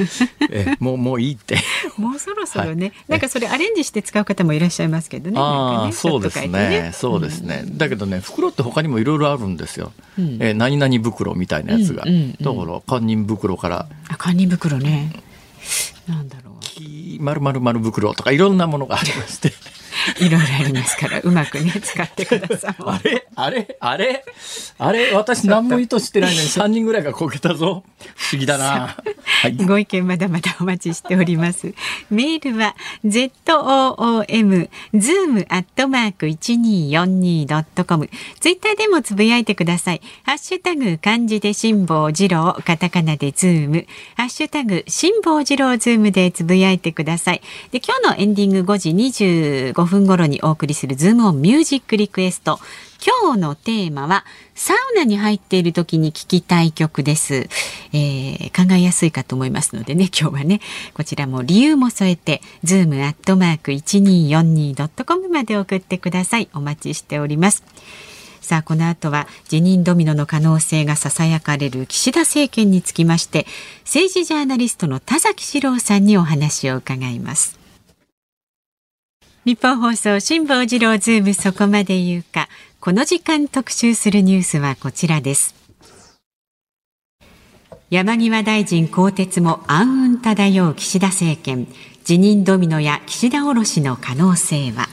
[0.50, 1.58] え、もう、もういいって。
[1.98, 5.38] もうそろそろね、はい、なんかそれアレンジして使う方もいらっしゃいますけどね。
[5.38, 7.64] ああ、ね、そうですね、ね、そうですね。
[7.66, 9.92] だけどね、袋って他にもいろいろあるんですよ。
[10.18, 12.04] うん、え、何々袋みたいなやつが。
[12.06, 13.86] うんうんうん、だから、堪忍袋から。
[14.08, 15.12] あ、堪忍袋ね。
[16.08, 16.52] なんだろう。
[17.22, 19.52] まるまるまる袋とかいろんなものがありまして。
[20.20, 22.76] いろいろありますからうまくね使ってください。
[22.78, 23.26] あれ？
[23.34, 23.76] あれ？
[23.80, 24.24] あれ？
[24.78, 25.12] あれ？
[25.12, 27.84] 私何も意図してないのに3人ぐらいがこけたぞ。
[28.16, 28.96] 不思議だな。
[29.42, 31.74] はい、ご意見まだまだお待ちしております。
[32.10, 38.08] メールは z o o m zoom アットマーク一二四二ドットコム。
[38.40, 40.00] ツイッターでもつぶやいてください。
[40.24, 43.86] ハッシュタグ漢字で辛坊治郎、カタカナでズーム、
[44.16, 47.42] ハッシュタグ辛坊治郎ズームでつぶやいてください。
[47.70, 52.58] で今日のエンディング5時25分頃にお送りするズームオンミュージックリクエスト。
[53.04, 54.24] 今日のテーマは
[54.54, 57.48] サウナに入っている時に聴きたい曲です、
[57.92, 60.60] えー、考えやすいかと思いますのでね今日はね
[60.94, 66.48] こちらも理由も添えてズームアットマーク 1242.com まで送ってください。
[66.54, 67.64] お待ちしております。
[68.40, 73.46] さあこの後は辞任ドミノの可能性がささやかれる岸田政権につきまして
[73.84, 77.61] 政治ジャーナリストの田崎史郎さんにお話を伺います。
[79.44, 82.48] 日本放送辛坊治郎ズームそこまで言うか。
[82.78, 85.56] この時間特集するニュースはこちらです。
[87.90, 91.66] 山際大臣更迭も暗雲漂う岸田政権。
[92.04, 94.86] 辞任ドミノや岸田降ろしの可能性は？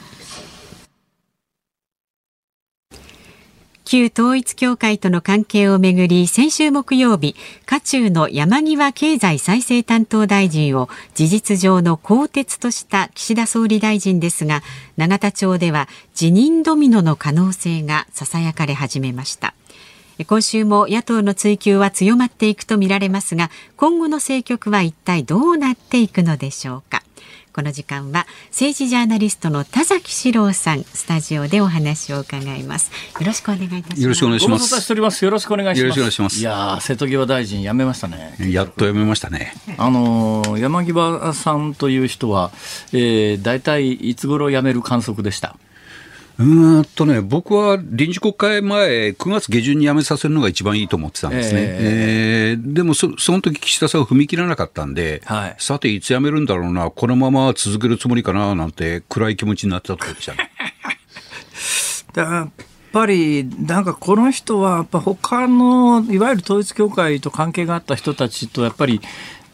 [3.90, 7.34] 旧統一教会との関係をめぐり先週木曜日
[7.66, 14.62] 渦中の山際経済再生担当大臣を事実上の更迭とした岸田総理大臣ですが
[14.96, 19.54] 永田町では辞任ドミノの可能性がささやかれ始めました。
[20.28, 27.02] 今週も野党の追及は強まっていくとみられますが今後の政局は一体どうなっていくのでしょうか。
[27.52, 32.92] この時間は政治ジャーナリストの田崎史郎さんスタジオでお話を伺います。
[33.18, 34.02] よろしくお願いいたします。
[34.02, 34.62] よろしくお願いします。
[34.62, 35.24] よろしくお願いします。
[35.24, 36.38] よろしくお願いします。
[36.40, 38.36] いや瀬戸際大臣辞めましたね。
[38.38, 39.54] やっと辞めましたね。
[39.78, 42.52] あの山際さんという人は、
[42.92, 45.56] えー、大体いつ頃辞める観測でした？
[46.40, 51.60] うんとね、僕は臨時国会前、9月下旬に辞めさせるのが一番いいと思ってたんですね。
[51.60, 60.50] えー、えー、でもそ、その時岸田さんは踏み切らなかったんで、はい、さて、いつ辞めるんだろうな、このまま続けるつもりかななんて、暗い気持ちになってたところでしたね。
[62.16, 62.50] やっ
[62.90, 69.02] ぱり、なんかこの人は、やっぱ他の、いわゆる統一教会と関係があった人たちと、やっぱり、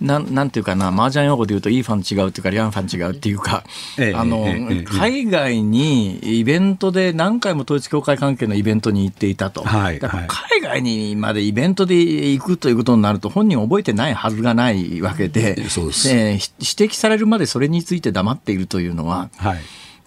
[0.01, 3.65] なんなんていうかな、麻雀用語で言うと、いいファン違うっていうか、リャンファン違うっていうか、
[3.99, 9.63] ええ、あの、え、海外にイベントで何回も統一教会関係のイベントに行っていたと。
[9.65, 19.59] はい、海外にまでイベントで行くということになると、本人覚えてないはずがないわけで、そうです、え指摘されるまでそれについて黙っているというのは、はい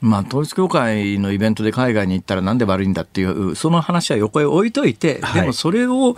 [0.02, 6.16] まあ、統一教会のイベントで海外に行ったらなんで悪いんだっていう、その話は横へ置いといて、でもそれを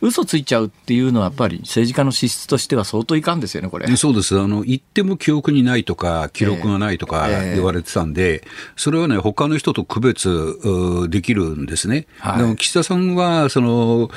[0.00, 3.96] 嘘ついちゃうっていうのは、やっぱり政治家の資質としては相当いかんですよね、これ。
[3.96, 4.38] そうです。
[4.38, 8.44] あの、言っても記憶にないとか、記録がないとか言われてたんで、
[8.76, 12.06] それはね、他の人と区別できるんですね。
[12.18, 14.10] はい、でも岸田さんは、その、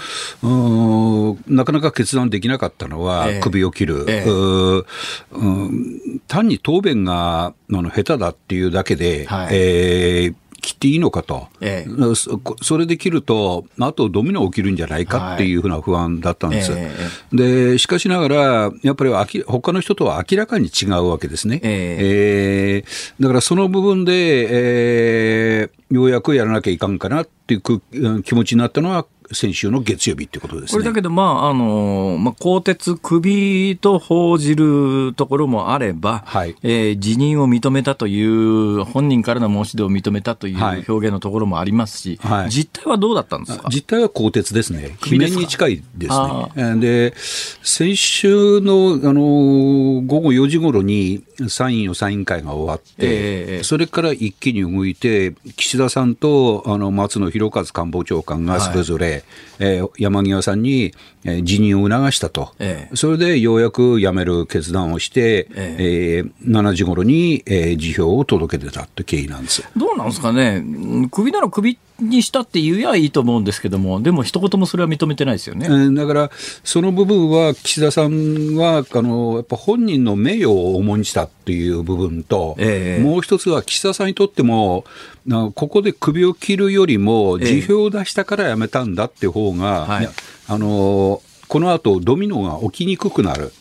[1.47, 4.05] なかなか決断できなかったのは、首を切る。
[4.07, 4.85] えー、
[6.27, 10.35] 単に答弁があの下手だっていうだけで、はい、えー
[10.67, 12.15] 切っていいのかと、ええ、
[12.61, 16.73] それで切ると、あとドミノ起きるんじゃないかっていうふうな不安だったんです。
[16.73, 21.61] はいえ、でしかしながら、やっぱり他の人とは明らかに違うわけですね。
[21.63, 36.55] えー、だからその部分で、えー、ようやくやらなきゃいかんかなっていう気持ちになったのは、先週の月曜日ってことです、ね、これだけど、まああのまあ、更迭、首と報じるところもあれば、はい。
[36.63, 43.69] えー、辞任を認めたという、本人からの申し出を認めたという表現のところもありますし、はい、実態はどうだったんですか？
[43.69, 46.13] 実態は更迭ですね、記念に近いです
[46.55, 46.75] ね。
[46.79, 47.13] で
[47.63, 59.16] 先週のあの午後4時ごろに参院予算委員会が終わって、えー、それから一気に動いて、岸田さんとあの松野博一官房長官がそれぞれ、はい
[59.59, 66.17] えー、山際さんに、えー、辞任を促したと、ええ、それでようやく辞める決断をして、ええ。
[66.17, 69.63] えー、7時ごろに、えー、辞表を届け出たって経緯なんです。
[69.75, 70.63] どうなんですかね、
[71.11, 76.31] 首なら首にしたって言えばいいと思うんですけども、でも一言もそれは認めてないですよね、えー、だから、
[76.63, 84.85] その部分は岸田さんはあのやっぱ本人の名誉を重んじたっていう部分と、えー、もう一つは岸田さんにとっても、
[85.27, 90.09] ここで首を切るよりも、辞表を出したから辞めたんだって方が、はい、
[90.47, 93.51] あのこの後ドミノが起きにくくなる。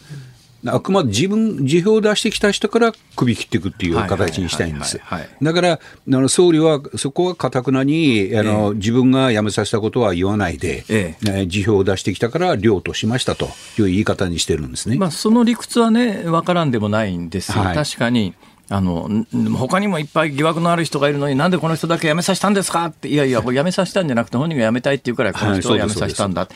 [0.66, 5.00] あくまで自分、辞表を出してきた人から首切っていくっていう形にしたいんです。
[5.42, 13.46] だから、あの総理はそこはかたくなにあの、え自分が辞めさせたことは言わないで、ええ、辞表を出してきたから領としましたと
[13.78, 14.96] いう言い方にしてるんですね。
[14.96, 17.62] まあ、その理屈はね、分からんでもないんですよ。
[17.62, 18.34] はい、確かに。
[18.68, 19.08] あの
[19.56, 22.86] 他にもいっぱい疑惑のある人がいるのに、なんでこの人だけ辞めさせたんですか？
[22.86, 26.50] って、いやいや、辞めさせたんじゃなくて、本人が辞めたいって言うから、この人を辞めさせたんだ、はい、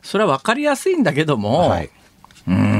[0.00, 1.90] それは分かりやすいんだけども、はい、
[2.46, 2.75] うん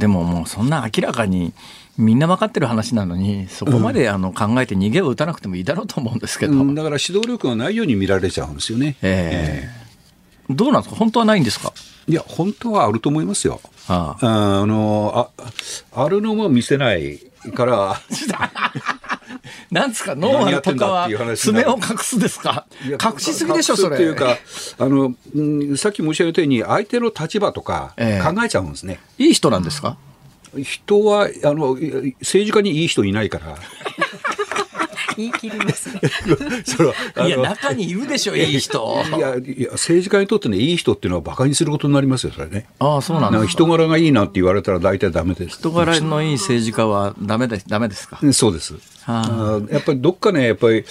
[0.00, 1.52] でももうそんな明らかに
[1.98, 8.96] みんな分かってる話なのに、そこまであの考えて逃げを打たなくてもいいだろうと思うんですけど、うん、だから指導力がないように見られちゃうんですよね。
[9.02, 10.52] えー、え。
[10.52, 11.72] ー、どうなんですか、本当はないんですか？
[12.08, 13.60] いや、本当はあると思いますよ。
[13.88, 14.60] ああ。
[14.62, 15.30] あの
[15.94, 17.18] ああるのも見せない
[17.54, 18.00] から。
[19.70, 23.96] なんですか、ノーマルとかは爪を隠すですか、隠しすぎでしょ、それ。
[23.96, 24.36] っていうか
[24.78, 28.04] あの、うん、さっき申し上げたように、相手の立場とか考
[28.44, 29.00] えちゃうんですね。
[29.18, 29.96] えー、いい人なんですか？
[30.62, 33.56] 人はあの政治家にいい人いないから。
[35.16, 36.00] 言い切りますね。
[37.26, 39.02] いや、中にいるでしょ、いい人。
[39.16, 42.66] いや、いや政治家にとってね、いい人っていうのは馬鹿にすることになりますよ、それね。
[42.78, 43.48] ああ、そうなんですか。
[43.50, 45.58] 人柄がいいなって言われたら大体ダメです。
[45.58, 48.18] 人柄のいい政治家はダメでダメですか？
[48.32, 48.74] そうです。
[49.06, 50.84] あやっぱりどっかね、やっぱり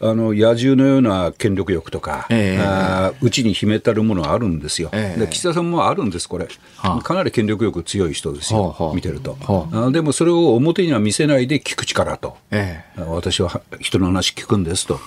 [0.00, 15.00] あの野獣のような権力欲とか、えー、あうちに秘めたるものがあるんですよ、えー、で岸田さんもあるんです、これ、はあ、かなり権力欲強い人ですよ、はあ、見てると、はあ、でもそれを表には見せないで聞く力と、えー、私は人の話聞くんですと、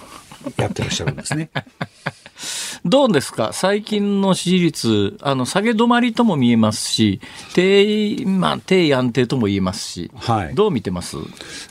[0.58, 1.50] やってらっしゃるんですね。
[2.86, 3.52] どうですか？
[3.54, 7.22] 最近の支持率、あの、下げ止まりとも見えますし、
[7.54, 11.16] 低、まあ、低安定とも言えますし、はい、どう見てます？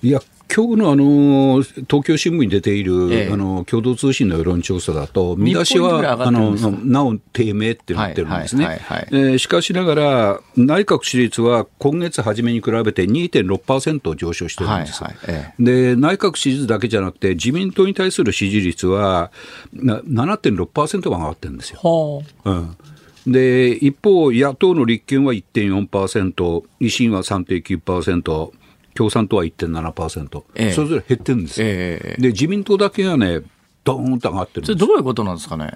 [0.03, 0.23] いや、
[0.55, 9.39] 今日のあの東京新聞に出ている、ええ、あの共同通信の世論調査だと、見出しはあのなお低迷ってなってるんですね。
[9.39, 15.03] しかしながら、内閣支持率は今月初めに比べて2.6%上昇してるんです。
[15.03, 19.33] はいはいええ、で内閣支持率だけじゃなくて、自民党に対する支持率は
[19.75, 22.23] 7.6%が上がってるんですよ。
[22.45, 22.51] う。
[22.51, 22.77] ん。
[23.27, 28.51] で一方、野党の立憲は1.4%、維新は3.9%、
[28.95, 31.61] 共産党は1.7%、ええ、それぞれ減ってるんです。
[31.61, 33.41] よ、ええ、で自民党だけがね、
[33.85, 34.77] どーんと上がってるんです。
[34.77, 35.73] どういうことなんですかね？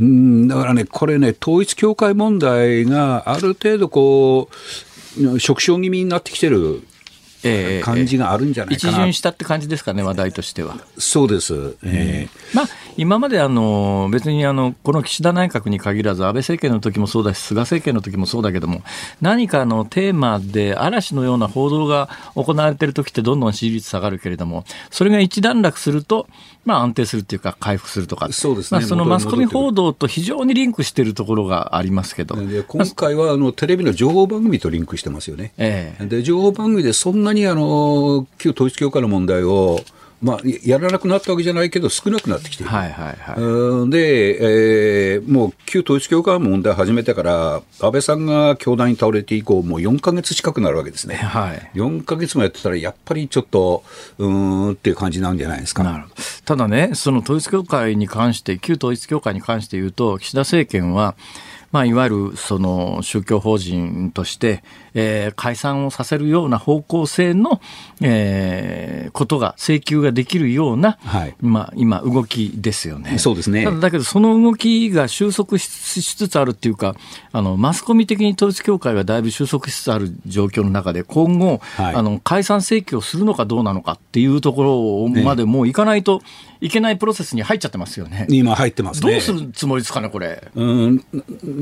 [0.00, 4.48] うんだからね、これね、統一教会問題がある程度こ
[5.16, 6.82] う、縮小気味になってきてる
[7.82, 10.76] 感じがあるんじゃないかな、一巡したって感じですかね、話題としては。
[10.98, 18.82] そうです、えー、まあ、今まであの別にあのこの岸田内閣に限らず、安倍政権の時もそうだし、菅政権の時もそうだけども、
[19.20, 26.26] 何かのテーマで嵐のような報道が行われている時ってどんどん支持率下がるけれども、それが一段落すると、
[26.64, 35.52] まあ、安定するっていうか、回復するとか、そうですね、まあ、そのマスコミ報道と非常にリンクしているところがありますけど、今回はあのテレビの情報番組とリンクしてますよね。
[35.58, 39.80] ええ、で情報番組でそんなにあの旧統一教会の問題を
[40.24, 42.72] まあ、やらなくなったわけじゃないけど、少なくなってきている。
[42.72, 51.16] はいはいはい、で、えー、もう旧統一教会の問題始めてから、安倍さんが教団に倒れて以降、もう4か月近くなるわけですね。
[51.16, 53.84] はい、4か月もやってたら、やっぱりちょっと、
[54.16, 55.84] うんっていう感じなんじゃないですか。
[55.84, 56.14] なるほど
[56.46, 61.16] ただね、その統一教会に関して、旧統一教会に関して言うと、岸田政権は、
[61.70, 64.62] まあ、いわゆるその宗教法人として、
[64.94, 67.60] えー、解散をさせるような方向性の、
[68.00, 73.18] えー、ことが請求ができるような、はい、まあ、今動きですよね。
[73.18, 73.64] そうですね。
[73.80, 75.68] だけどその動きが収束し
[76.16, 76.94] つつあるっていうか、
[77.32, 86.22] あのマスコミ的に統一教会がだいぶ収束しつつある状況の中で今後、はい、あの解散請求をするのかどうなのかっていうところまでもういかないと
[86.60, 88.26] いけないプロセスに入っちゃってますよね。
[88.30, 89.12] 今入ってますね。
[89.12, 90.50] どうするつもりですかねこれ。
[90.54, 90.96] うん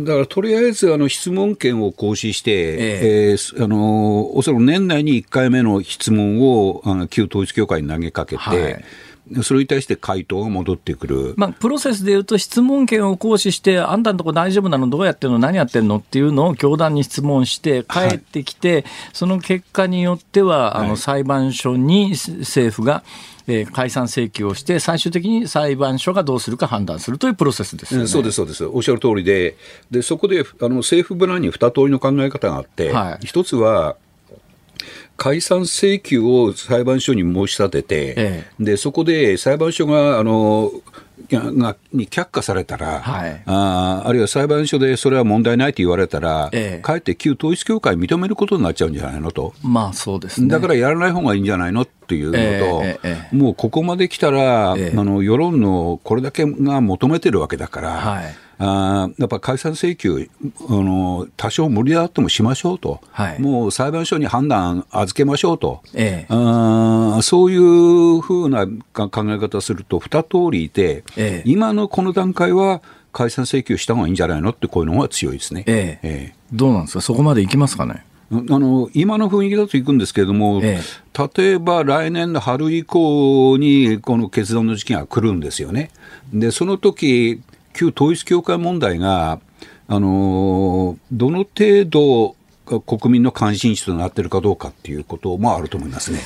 [0.04, 3.21] だからとりあえずあの質問権を行使して、えええー、
[3.58, 8.84] あのおそらく年内に1回目の質問をあの旧統一教会に投げかけて、はい。
[9.42, 23.04] それに対して回答が戻ってくる、まあ、プロセスでいうと、質問権を行使して、あんたのとこ大丈夫なの、どうやってるの、何やってるのっていうのを教団に質問して、帰ってきて、はい、その結果によっては、あの裁判所に政府が、
[23.46, 29.56] えー、解散請求をして、最終的に裁判所がどうするか判断するというプロセスです、ね、そうです、そうです、おっしゃる通りで、
[29.90, 33.96] でそこであの政府ブランに二通りの考え方があって、はい、一つは、
[35.16, 40.72] 解散請求を裁判所に申し立てて、ええ、でそこで裁判所があの
[41.30, 57.90] がに却下されたら、はい、ああるいは裁判所でそれは問題ないと言われたら、ええ、かえって旧統一教会認めることになっちゃうんじゃないのと、まあそうですね、だからやらない方がいいんじゃないのっていうのと、え、もうここまで来たら、あの世論のこれだけが求めてるわけだから。
[57.92, 58.34] はい。
[58.64, 60.30] あやっぱ解散請求
[60.68, 72.82] あの、多少無理だってもしましょうと、はい、もう裁判所に判断預けましょうと、ええ、あそういうふうな考え方すると、二通りいて、ええ、今のこの段階は
[73.12, 78.04] 解散請求した方がいいんじゃないのって、こういうのが強いですね、ええどうなんですか、そこまでいきますかね？
[78.30, 85.90] あの今の雰囲気だといくんですけれども、ええ、例えば来年の春以降にこの決断の時期が来るんですよね。
[86.32, 87.42] でその時
[87.74, 89.38] 旧統一教会問題が、
[89.86, 92.34] あのどの程度
[92.80, 96.20] 国民の関心事となっているかどうかっていうこともあると思いますね。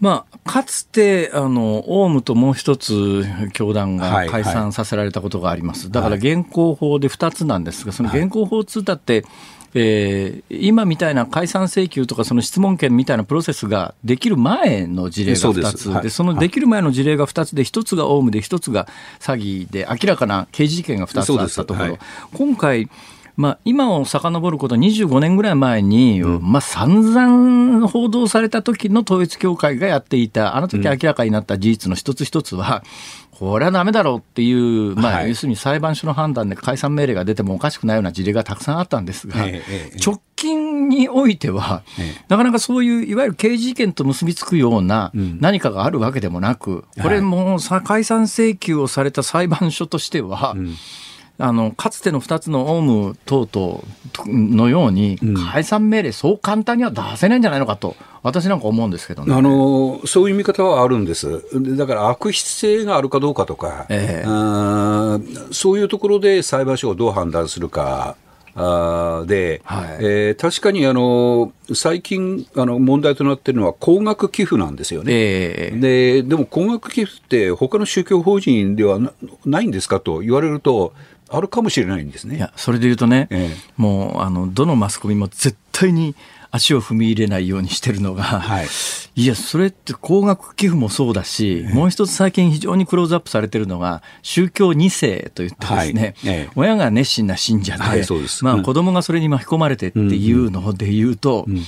[0.00, 5.88] まあ、かつて、あの、オウムともう一つ、教団が解散させられたことがあります。
[5.88, 6.02] はい。
[6.02, 7.84] はい、だから現行法で2つなんです。
[7.84, 9.32] が、その現行法通だって、はい
[9.74, 18.88] えー、今みたいな解散請求とかその質問権みたいなプロセスができる前の事例が2つで、はい、そのできる前の事例が2つで、1つがオウムで、1つが
[19.20, 21.98] 詐欺で、明らかな刑事事件が2つあったところ、はい、
[22.32, 22.88] 今回、
[23.38, 32.82] まあ、今を遡ること25年ぐらい前に、うん、まあ、散々報道された時の統一教会がやっていた、あの時明らかになった事実の一つ一つは、
[33.30, 39.36] これはだめだろうっていう、まあ、要するに裁判所の判断で解散命令が出てもおかしくないような事例がたくさんあったんですが、
[40.04, 41.84] 直近においては、
[42.26, 50.56] なかなかそういういわゆる刑事事件と結びつくような何かがあるわけでもなく、これも解散請求をされた裁判所としては、
[51.40, 53.82] あのかつての2つのオウム等々
[54.26, 55.18] のように、
[55.52, 61.44] 解散命令、そう簡単には出せないんじゃないのかと、私なんか思うんですけど、ね、あのそういう見方はあるんです、
[61.76, 68.16] だから悪質性があるかどうかとか、えー、そういうところで裁判所がどう判断するか。
[68.60, 78.98] あで、はい、えー、確かにあの最近あの問題となっているのは高額寄付なんですよね、えー、ででも高額寄付って他の宗教法人では
[79.44, 80.92] ないんですかと言われると
[81.30, 82.36] あるかもしれないんですね。
[82.36, 86.14] いや、それで言うとね、ええ、もう、あの、どのマスコミも絶対に
[86.50, 88.66] 足を踏み入れないようにしてるのが、はい、
[89.16, 98.02] いや、それって高額寄付もそうだし、え、もう一つ最近非常にクローズアップされてるのが、宗教2世といってですね、はい、親が熱心な信者で、はい、
[98.42, 101.56] まあ、子供がそれに巻き込まれてっていうので言うと、うん。
[101.56, 101.60] うん。
[101.60, 101.64] い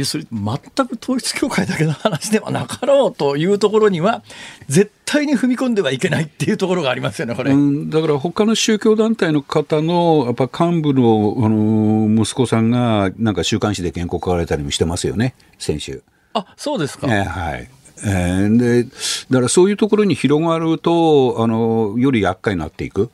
[0.00, 4.22] やそれ全く統一教会だけの話ではなかろうというところには
[4.68, 16.02] 絶対に踏み込んではいけないっていうところがありますよねこれ、うん、だから他の宗教団体の方のやっぱ幹部のあの息子さんがなんか週刊誌で原稿書かれたりもしてますよね先週。
[16.32, 17.70] あそうですか、えー、はい
[18.06, 18.90] えー、でだ
[19.38, 23.10] からそういうところに広がるとあのより厄介になっていく。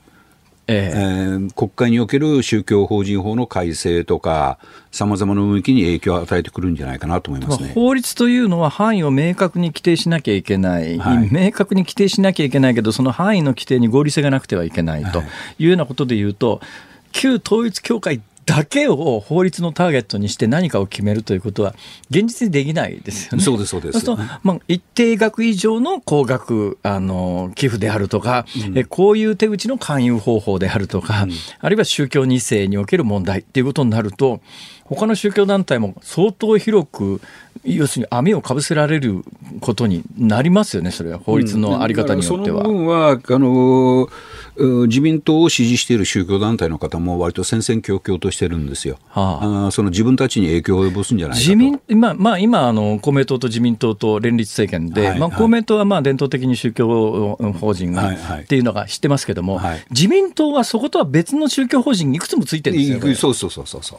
[0.73, 4.59] えー、国会における宗教法人法の改正とか、
[4.93, 15.23] さまざまな動きに影響を与えてくるんじゃないかなと思いますね、法律というのは範囲を明確に規定しなきゃいけない、はい、明確に規定しなきゃいけないけど、その範囲の規定に合理性がなくてはいけないと
[15.59, 15.66] い。
[15.66, 16.61] うようなことでいうと、
[17.12, 21.72] 旧統一教会だけを法律のターゲットにして何かを決めるということは、
[22.11, 23.44] 現実にできないですよね。
[23.44, 24.01] そうです、そうです。
[24.01, 34.40] そうまあ、一定額以上の高額あの寄付であるとか、うん、え、こういう手口の勧誘方法であるとか、うん、あるいは宗教2世における問題っていうことになると、
[34.82, 37.20] 他の宗教団体も相当広く、
[37.62, 39.24] 要するに網をかぶせられる
[39.61, 42.62] ことになりますよね、それは、法律のあり方によっては。
[42.62, 44.09] うん、その分はあの
[44.61, 63.98] 自民党を支持している宗教団体の方も割と戦々恐々としてるんですよ、はあ、あその自分たちに影響を及ぼすんじゃないか自民今、まあ、今あの、公明党と自民党と連立政権で、はいはい、まあ、公明党はまあ伝統的に宗教法人が、っていうのが知ってますけども、はい、自民党はそことは別の宗教法人いくつもついてるんですよ、そうそうそうそうそう。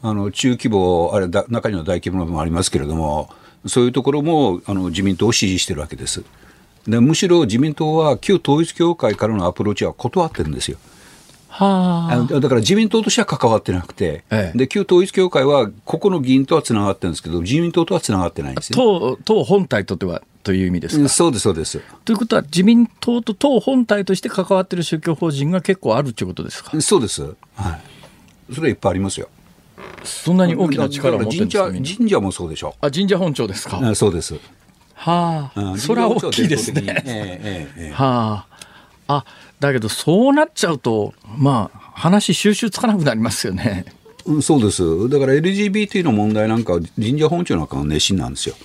[0.00, 3.30] あの中規模、あれだ、中には大規模もありますけれども、
[3.66, 6.22] そういうところもあの自民党を支持してるわけです。
[6.88, 10.78] でむしろ自民党は旧統一教会からのアプローチは断ってるんですよ。
[11.48, 21.08] はあ、だから自民党としては関わってなくて、ええ、で旧統一教会はここの議員とはつながってるんですけど、自民党とはつながってないんですよ、党党本体とではという意味ですか？
[21.08, 21.80] そうです、そうです。
[22.04, 26.80] ということは、自民党と党本体として関わってる宗教法人が結構あるということですか？
[26.80, 27.34] そうです、はい、
[28.54, 29.28] それはいっぱいありますよ。
[30.04, 33.94] そんなに大きな力を持ってるんですか神社もそうでしょあ神社本庁ですか？
[33.94, 34.36] そうです。
[35.00, 36.82] はあ、それは大きいですね。
[37.06, 37.40] え
[37.76, 38.46] えええ、は
[39.06, 39.14] あ。
[39.18, 39.24] あ、
[39.60, 43.86] だけどそうなっちゃうと、まあ、話収集つかなくなりますよね。
[44.26, 45.08] うん、そうです。
[45.08, 48.56] だから LGBT の問題なんか神社本庁なんかの熱心なんですよ。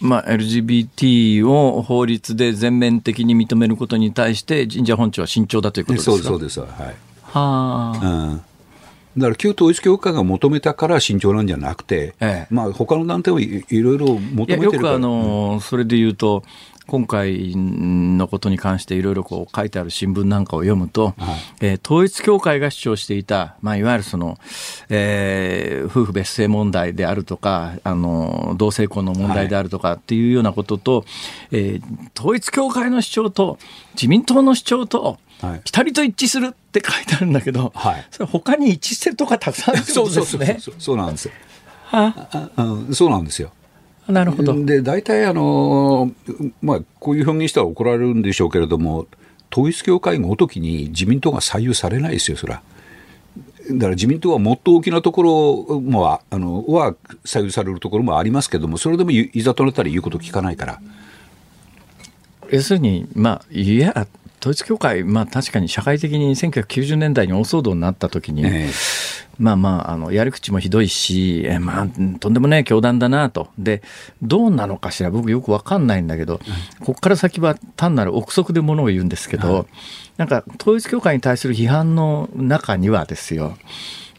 [0.00, 6.28] まあ、LGBT を法律で全面的に認めることに対して神社本庁は慎重だということですか？
[6.28, 6.68] そうです、はい。
[6.68, 6.94] は
[7.32, 8.00] あ。
[8.00, 8.40] うん
[9.18, 12.54] だから旧統一教会が求めたから慎重なんじゃなくて、ええ。
[12.54, 16.42] まあ他の団体はいろいろ求めてるよくあの、それで言うと、
[16.88, 24.38] 今回のことに関していろいろこう書いてある新聞なんかを読むと、はい、えー、統一教会が主張していた、まあ、いわゆるその、
[24.88, 31.04] えー、夫婦別姓問題であるとか、あの、同性婚の問題であるとかっていうようなことと、はい、
[31.52, 31.82] えー、
[32.18, 33.58] 統一教会の主張と
[33.92, 40.58] 自民党の主張と、はい、ピタリと一致するって書いてあるんだけど、はい、それ他に一致してるとかたくさんあるってことですね。
[40.78, 41.32] そうなんですよ。
[41.84, 43.52] はあ、そうなんですよ。
[44.08, 44.64] なるほど。
[44.64, 46.10] で、大体あの、
[46.62, 49.06] まあ、こういう表現したら怒られるんでしょうけれども、
[49.52, 52.62] 統一教会ごときに自民党が採用されないですよ、それは。
[53.70, 56.94] だから自民党はもっと大きなところもあのは
[57.24, 60.80] 採用されるところもありますけれども、それでもいざとなったら言うこと聞かないから。
[62.50, 64.06] 要するに、まあ、いや、
[64.40, 73.82] 統一教会、まあ、確かに社会的に1990年代に大騒動になった時に、えー、まあまあ、あのやり口もひどいし、えー、まあ、とんでもない教団だなと、で
[74.20, 76.40] どうなのかしら、僕、よく分かんないんだけど、
[76.80, 79.66] ここから先は単なる憶測でものを言うんですけど、はい、
[80.16, 83.56] なんか統一教会に対する批判の中にはですよ、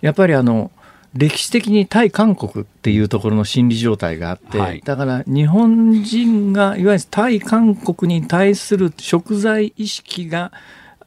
[0.01, 0.71] やっぱりあの、
[1.13, 10.51] 歴史的に対韓国っていうところの心理状態があって、はい、だから日本人がいわゆる対韓国に対する食材意識が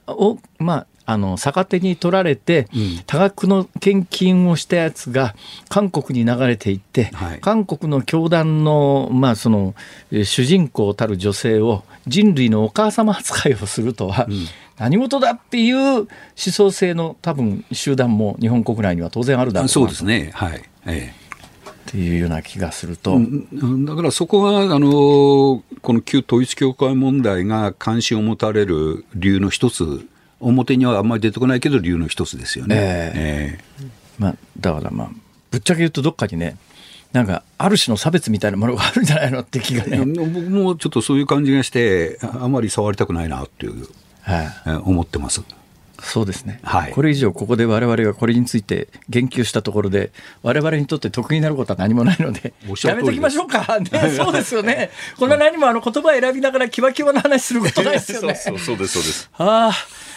[0.09, 5.35] を、まあ、あの逆手に取られて、うん、多額の献金をしたやつが
[5.69, 9.75] 韓国に流れていって、はい、韓国の教団の,、まあその
[10.11, 14.47] 主人公たる女性を人類のお母様扱いをするとは、うん。
[14.79, 20.33] 何事だっていう思想性の多分集団も日本国内には当然あるだろうそうですね。
[20.35, 20.63] はい。
[20.87, 21.23] ええ。
[21.69, 23.19] っていうような気がすると。
[23.85, 30.07] だからそこは、あの、この旧統一教会問題が関心を持たれる理由の一つ、
[30.43, 32.77] 表にはあんまり出てこないけど理由の一つですよね。
[32.77, 33.59] ええ。
[33.59, 35.11] えまあ、だからまあ、
[35.51, 36.57] ぶっちゃけ言うとどっかにね、
[37.13, 39.99] なんか、ある種の差別みたいなものがあるんじゃないのって気がね。
[39.99, 43.87] 僕もちょっとそういう感じがして、あまり触りたくないなっていう
[44.23, 45.43] はい、思ってます。
[46.01, 50.11] そうですね、はい、これ以上ここで我々がこれについて言及したところで
[50.43, 54.91] 我々にとって得になることは何もないのでやめときましょうか、 ね、そうですよね。
[55.17, 58.35] こんな何もあの言葉選びながらキワキワな話することないですよね。
[58.35, 59.31] そうそうですそうです。
[59.39, 59.73] ああ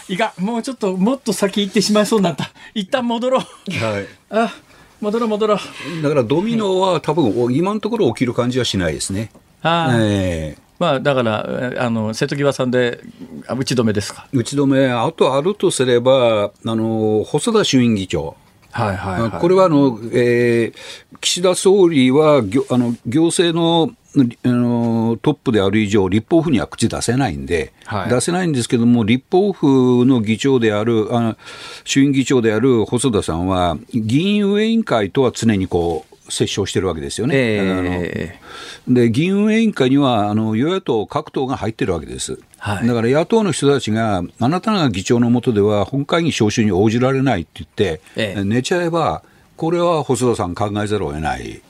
[0.08, 2.50] いいかもうちょっともっと先行ってしまいそうになった。
[2.74, 3.40] 一旦戻ろう。
[3.40, 4.06] はい。
[4.30, 4.52] あ
[5.00, 6.02] 戻ろう戻ろう。
[6.02, 9.30] だからドミノは多分今のところ起きる感じはしないですね。
[9.62, 13.00] ああ、えーまあ、だからあの瀬戸際さんで
[13.48, 14.28] 打ち止めですか。
[14.32, 18.36] 打ち止め、あとあるとすれば、あの細田衆院議長。
[18.72, 31.36] はいはい、はい、これはあの、えー、岸田総理はあの行政のあのトップである以上、立法府には口出せないんで、はい、出せないんですけども、立法府の議長である、あの
[31.84, 37.34] 衆院議長である細田さんは、議員運営委員会とは常にこう、折衝してるわけですよね。
[37.36, 42.38] えー、で議員運営委員会にはあの与野党各党が入ってるわけです。
[42.58, 49.22] はい、だから野党の人たちが、あなたが議長のもとでは本会議招集に応じられないって言って、ええ、寝ちゃえば、
[49.56, 51.62] これは細田さん考えざるを得ない。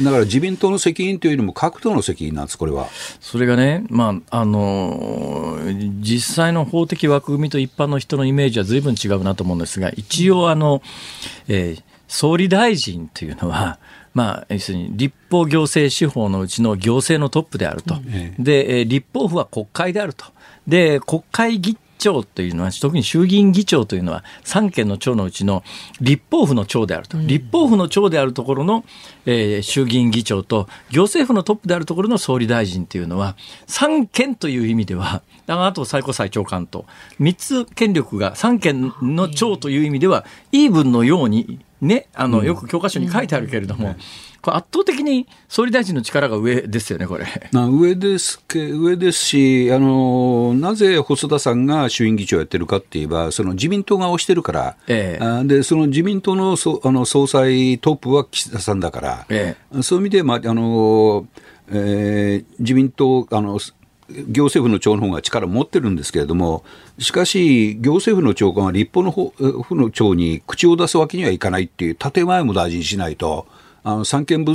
[0.00, 2.88] だから自民党の責任というよりも各党の責任なんです、これは。
[3.20, 5.58] それがね、まあ、あの
[6.00, 10.82] 実際の法的枠組みと一般の人のイメージはずいぶん違うなと思うんですが、一応あの、
[11.48, 13.78] えー、総理大臣というのは、
[14.14, 17.96] まあ、要するに立法行政司法のうちの行政のトップであると、
[18.38, 20.26] で立法府は国会であると、
[20.66, 25.62] で国会議長というのは特に衆議院議長というのは三権の長のうちの
[26.00, 28.84] 立法府の長であると、立法府の長であるところの、
[29.24, 33.36] えー、衆議院議長と行政府のトップであるところの総理大臣というのは
[33.66, 36.86] 三権という意味ではあと最高裁長官と。
[37.20, 43.88] 3つ権力が三権の長という意味ではイーブンのようにねあのよく教科書に書いてあるけれども。
[43.88, 43.96] うん。
[44.42, 47.26] これ圧倒的に総理大臣の力が上ですよね、これ。
[47.52, 61.24] 上ですけ上ですしあの、なぜ細田さんが衆院議長やってるかって言えば、その自民党が推してるから、ええ、でその自民党のそあの総裁トップは岸田さんだから、ええ、そういう意味で、まああの
[61.70, 63.60] えー、自民党あの、
[64.28, 66.64] 行政府の長の方が力を持ってるんですけれども、
[66.98, 73.46] しかし、行政府の長官は立法の府の長に口を出すわけにはいかないっていう、建前も大事にしないと。
[73.84, 74.54] あの三権分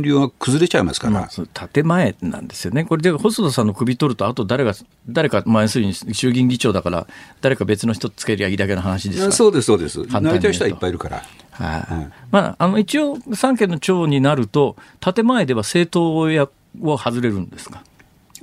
[0.00, 4.74] 離は崩れちゃいますから、まあ、建前なんですよね、これで細田さんの首取ると、あと誰が、
[5.08, 7.08] 誰か、まあ、要するに衆議院議長だから、
[7.40, 9.32] 誰か別の人つけりゃいいだけの話ですから。
[9.32, 11.16] そうです、そうです、なりたい人はいっぱいいるから。
[11.16, 11.26] はい、
[11.60, 16.48] あ、まあ、あの一応、三権の長になると、建前では政党や
[16.80, 17.82] を外れるんですか？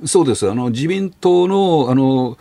[0.04, 0.50] そうです。
[0.50, 2.36] あの自民党のあの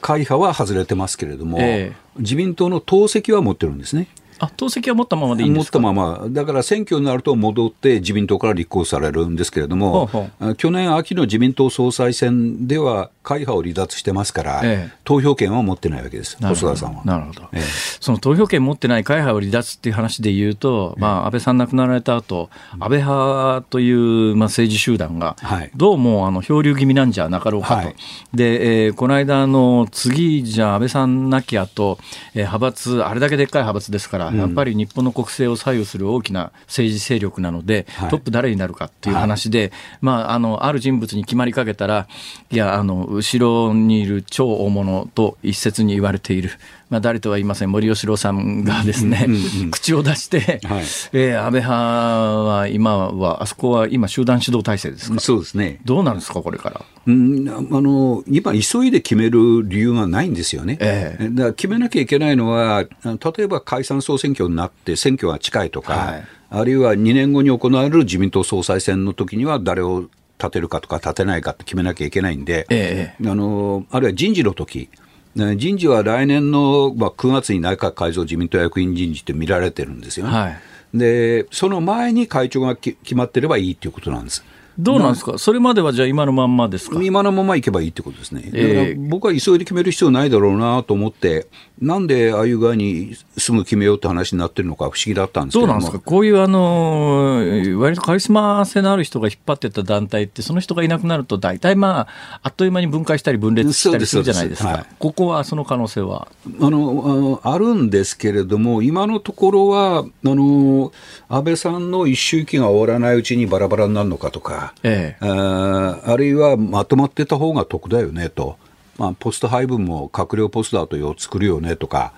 [0.00, 4.08] 会派は外れてますけれども、えー、自民党の党籍は持ってるんですね。
[4.40, 5.78] あ党籍は持ったままでいいんですか？
[5.78, 10.54] 持ったまま、だから選挙になると戻って自民党から立候補されるんですけれども、ほうほう。
[10.56, 17.04] 去年秋の自民党総裁選では会派を離脱してますから、ええ、投票権は持ってないわけです、細田さんは。
[17.04, 17.62] なるほど、ええ、
[18.00, 25.36] その投票権持ってない会派を離脱っていう話でいうと、まあ、安倍さん亡くなられた後、安倍派という、まあ、政治集団が、
[25.76, 27.94] どうもあの漂流気味なんじゃなかろうかと、はい、
[28.34, 31.98] でえー、この間の次、じゃあ安倍さん亡き後、
[32.34, 39.70] えー、派閥、あれだけでっかい派閥ですから、やっぱり日本の国政を左右する大きな政治勢力なので、トップ誰になるかっていう話で、はい、
[40.00, 42.08] まあ、あのある人物に決まりかけたら、
[42.50, 46.50] いや、あの後ろにいる超大物と一説に言われている。
[46.90, 49.26] まあ、誰とは言いません、森喜朗さんがですね、
[49.70, 50.82] 口を出して、はい、
[51.14, 55.18] えー、安倍派は今は、あそこは今、集団指導体制ですか？
[55.18, 55.80] そうですね。
[55.86, 56.82] どうなんですか、これから？
[57.06, 60.76] うん、あの今、急いで決める理由がないんですよね。
[60.80, 70.04] えー、だから決めなきゃいけないのは、例えば解散総選挙になって、選挙が近いとか、はい、あるいは2年後に行われる自民党総裁選の時には、誰を
[70.42, 74.88] 立てるかとか立てないかって決めなきゃいけないんで、ええ、あのあるいは人事の時
[75.34, 80.32] 人事は来年の、まあ、9月に内閣改造自民党役員人事って見られてるんですよね。
[80.32, 80.58] はい、
[80.98, 84.44] で、その前に会長が決まってればいいということなんです。
[84.78, 87.02] どうなんですか、それまではじゃあ、今のまんまですか？
[87.02, 91.46] 今のままいけばいいってことですね、だから僕は急いで決める必要ないだろうなと思って、
[91.80, 106.28] なんでああいう側にすぐ決めようって話になってるのか不思議だったんですけどどうなんですか、こういうあの割とカリスマ性のある人が引っ張ってた団体って、その人がいなくなると、大体まあ、あっという間に分解したり分裂したりするじゃないですか、はい、ここはその可能性は？
[106.60, 110.92] あのあるんですけれども、今のところは、あの
[111.28, 118.56] 安倍さんの一周期が終わらないうちにバラバラになるのかとか、ええ、ああるいはまとまってた方が得だよねと。
[118.98, 122.12] まあ、ポスト配分も閣僚ポスターというを作るよねとか、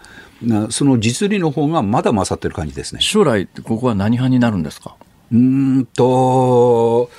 [0.70, 4.97] その実利の方がまだ勝ってる感じですね将来、ここは何派になるんですか？
[5.32, 7.11] うんと、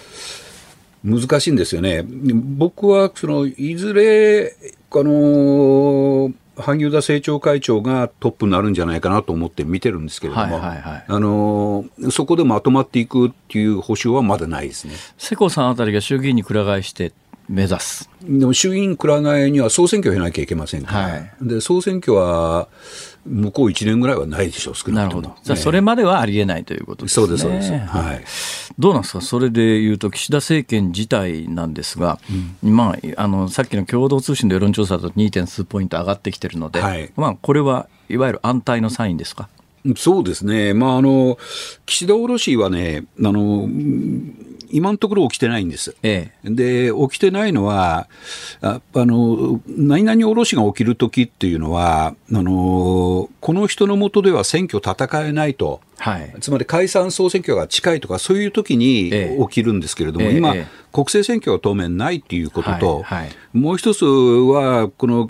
[1.06, 2.04] 難しいんですよね。
[2.04, 4.56] 僕はそのいずれ、
[4.92, 14.94] あの萩生田政調会長がトップになるんじゃないかなと思って見てるんですけれども、あのそこでまとまっていくっていう保証はまだないですね。
[15.18, 17.14] 世耕さんあたりが衆議院にくら替えして
[17.48, 18.10] 目指す。
[18.24, 22.68] でも衆院くら替えには総選挙を経なきゃいけませんから、はい、で総選挙は
[23.26, 25.22] 向こう1年ぐらいはないでしょう、少なくとも。
[25.22, 25.36] なるほど。
[25.44, 27.28] じゃあ、それまではありえないということですね。
[27.28, 27.72] そうです、そうです。
[27.72, 28.24] はい。
[28.78, 32.20] どうなんですか、それでいうと、岸田政権自体なんですが、
[32.64, 35.46] うん、まあ、あの、さっきの共同通信の世論調査だと 2.
[35.48, 39.50] 数ポイント上がってきてるので、はい、まあ、これはいわゆる安泰のサインですか？
[39.98, 40.74] そうですね。
[40.74, 41.38] まあ、あの、
[41.86, 43.68] 岸田卸はね、あの、
[44.76, 45.96] 今のところ起きてないんです。
[46.04, 48.10] ええ、で、起きてないのは、
[48.62, 55.80] ああの、何々おろしが起きるときっていうのは、あの、この人のもとでは選挙戦えないと。
[55.98, 59.12] はい、つまり解散・総選挙が近いとか、そういう時に
[59.48, 60.52] 起きるんですけれども、ええ、今、
[60.92, 65.30] 国政選挙は当面ないっていうことと、はいはい、もう一つは、この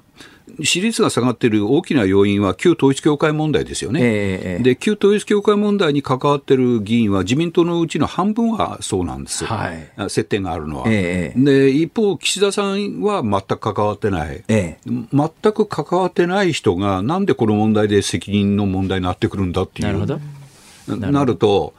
[0.61, 10.85] 支持率が下がっている大きな要因は旧統一教会問題ですよね、えー、で旧統一教会問題に関わっている議員は自民党のうちの半分はそうなんです、はい、接点があるのは。
[10.87, 19.87] えー、で一方、岸田さんは全く関わってない、えー、全く関わってない人が、なんでこの問題で責任の問題になってくるんだっていう。
[19.87, 20.19] なるほど。
[20.87, 21.73] なると、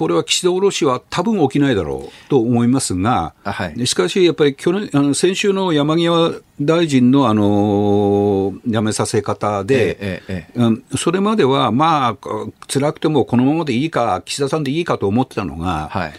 [0.00, 12.28] これは岸田卸は多分起きないだろうと思いますが、はい、しかしやっぱり去年あの先週の山際大臣のあの辞めさせ方で、えええうん、それまでは、まあ、
[12.66, 16.12] 辛くてもこのままでいいか、岸田さんでいいかと思ってたのが、はい、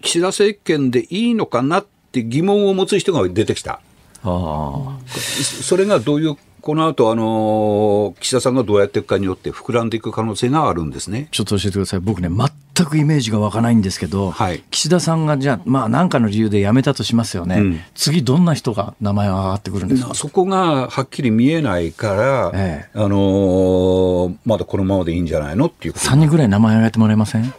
[0.00, 3.82] 岸田政権でいいのかなって疑問を持つ人が出てきた。
[4.22, 4.98] あ。
[5.06, 11.28] それがどういうこの後あの岸田さんがどうやっていくかによって膨らんでいく可能性があるんですね。
[11.30, 20.14] ちょっと教えてください、僕ね、全くイメージが湧かないんですけど、はい、岸田さんがじゃあ、まあ、何かの理由で辞めたとしますよね、うん、次、どんな人が名前が上がってくるんですか？
[20.14, 27.52] そこがはっきり見えないから、ええ、あのー、まだこのままでいいんじゃないのっていう3人ぐらい名前挙げてもらえません？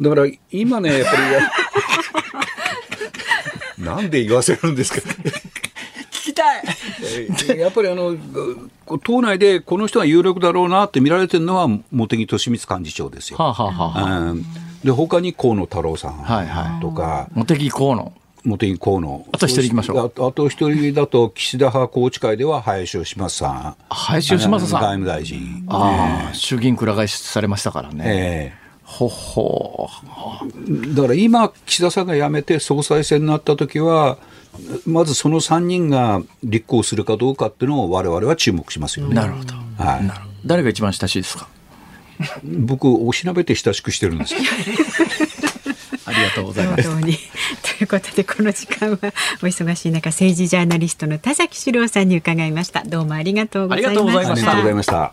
[0.00, 1.12] だから今ね、やっぱ
[3.78, 5.00] り なんで言わせるんですか
[6.38, 7.58] たい。
[7.58, 8.16] やっぱりあの
[9.04, 13.38] 党内でこの人が有力だろうなって見られてるのは茂木敏光幹事長ですよ。
[13.38, 14.34] はあはあはあ、
[14.84, 16.46] で他に河野太郎さんとか、はい。
[16.46, 18.12] はい、茂木河野。
[18.44, 19.26] 茂木河野。
[19.32, 20.26] あと一人いきましょう。
[20.26, 23.76] あと一人だと岸田派宏池会では林芳正さん。
[23.90, 24.80] 林芳正さん。
[24.80, 25.66] 外務大臣。
[25.68, 28.04] あ、あ、衆議院くら替えされましたからね。
[28.06, 28.68] ええ。
[28.84, 29.90] ほほ
[30.94, 34.16] だから今、岸田さんが辞めて総裁選になった時は、
[34.86, 39.14] まずその3人が立候補するかどうかっていうのを我々は注目しますよね。
[39.14, 39.54] なるほど。
[39.78, 40.10] はい。
[40.46, 41.48] 誰が一番親しいですか？
[42.44, 44.34] 僕、おしなべて親しくしてるんです
[46.04, 46.82] ありがとうございます。
[46.90, 47.04] とい
[47.84, 52.82] うことでこの時間はお忙しい中政治ジャーナリストの田崎史郎さんに伺いました。
[52.84, 54.02] どうもありがとうございました。
[54.02, 55.12] ありがとうございました。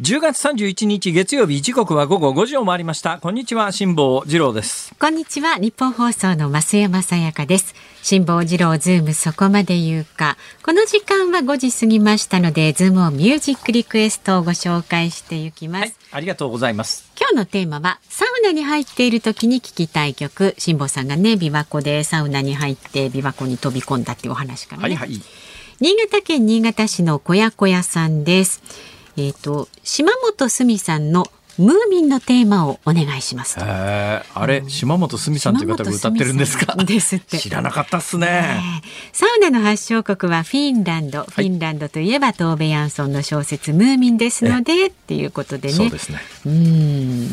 [0.00, 3.18] 10月31日月曜日時刻は午後5時を回りました。
[3.18, 4.94] こんにちは辛坊治郎です。
[4.94, 7.74] こんにちはニッポン放送の増山さやかです。
[8.04, 10.36] 辛坊治郎ズームそこまで言うか。
[10.62, 17.10] この時間は5時過ぎましたのでズームオンミュージックリクエストをご紹介していきます、はい、ありがとうございます。
[17.18, 20.54] 今日のテーマはサウナに入っている時に聞きたい曲。
[20.58, 25.20] 辛坊さんがね琵琶湖でサウナに入って琵琶湖に飛び込んだっていうお話からね、はいはい、
[25.80, 28.62] 新潟県新潟市の小屋小屋さんです
[29.18, 31.26] えっ、ー、と島本須美さんの
[31.58, 36.76] ムーミンのテーマをお願いしますあれ、島本須美さんという方が歌ってるんですか？
[36.84, 37.38] ですって。
[37.38, 38.60] 知らなかったっすね。
[39.12, 41.24] サウナの発祥国はフィンランド。
[41.24, 45.74] フィンランドといえばトーベヤンソンの小説ムーミンですのでっていうことでね。
[45.74, 46.18] そうですね。
[46.46, 47.28] うん。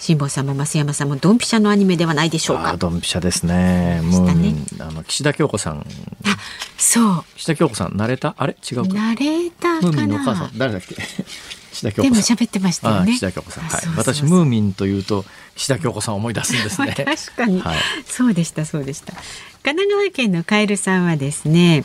[0.00, 2.76] 辛坊さんも増山さんもドンピシャのアニメではないでしょうか。
[2.76, 4.00] ドンピシャですね。
[4.02, 5.86] ムーミン、あの岸田京子さん。
[6.24, 6.36] あ、
[6.76, 7.24] そう。
[7.36, 8.88] 岸田京子さん、慣れた、あれ、違うか。
[8.88, 10.96] 慣れたムーミンのお母さん、誰だっけ？
[11.76, 12.12] 岸田京子さん。
[12.12, 13.12] でも喋ってましたよね。
[13.12, 13.64] 岸田京子さん。
[13.64, 13.80] はい。
[13.96, 15.24] 私ムーミンというと
[15.54, 16.94] 岸田京子さんを思い出すんですね。
[16.96, 19.12] 確かに、はい、そうでしたそうでした。
[19.62, 21.84] 神奈川県のカエルさんはですね。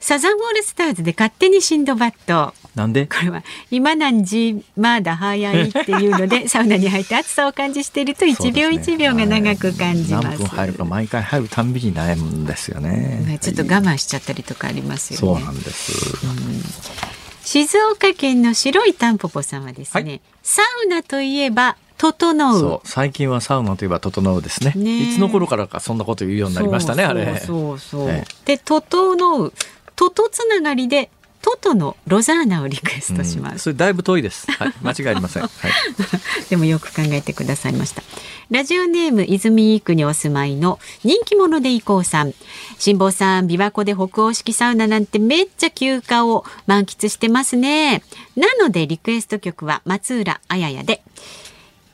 [0.00, 2.54] サザンオールスターズで勝手にシンドバッド。
[2.76, 3.06] なんで？
[3.06, 10.28] これは今なんじまだ早いっていうので サウナに入って暑さを感じしていると1秒1秒が長く感じます。
[10.28, 13.38] 何分入るか毎回入るたんびに悩むんですよね。
[13.40, 15.40] ちょっと我慢しちゃったりとかありますよね。
[15.40, 16.24] そうなんです。
[16.24, 17.17] うん
[17.50, 22.80] 静岡県の白いタンポポさんはですね、はい、サウナといえば整う。
[22.84, 24.74] 最近はサウナといえば整うですね。
[24.76, 27.38] いつの頃からかそんなこと言うようになりましたねあれ。
[27.38, 29.54] そうそう、ね、 で整う。
[29.96, 31.10] ととつながりで
[31.56, 33.52] トトのロザーナをリクエストします。
[33.52, 34.50] うん、それだいぶ遠いです。
[34.50, 35.42] はい、 間違いありません。
[35.42, 35.50] はい。
[36.50, 38.02] でもよく考えてくださいました。
[38.50, 42.34] ラジオネーム泉区にお住まいの人気者でいこうさん。
[42.78, 48.02] 辛坊さん、琵琶湖で北欧式サウナなんてめっちゃ休暇を満喫してますね。
[48.36, 51.02] なのでリクエスト曲は松浦綾也で。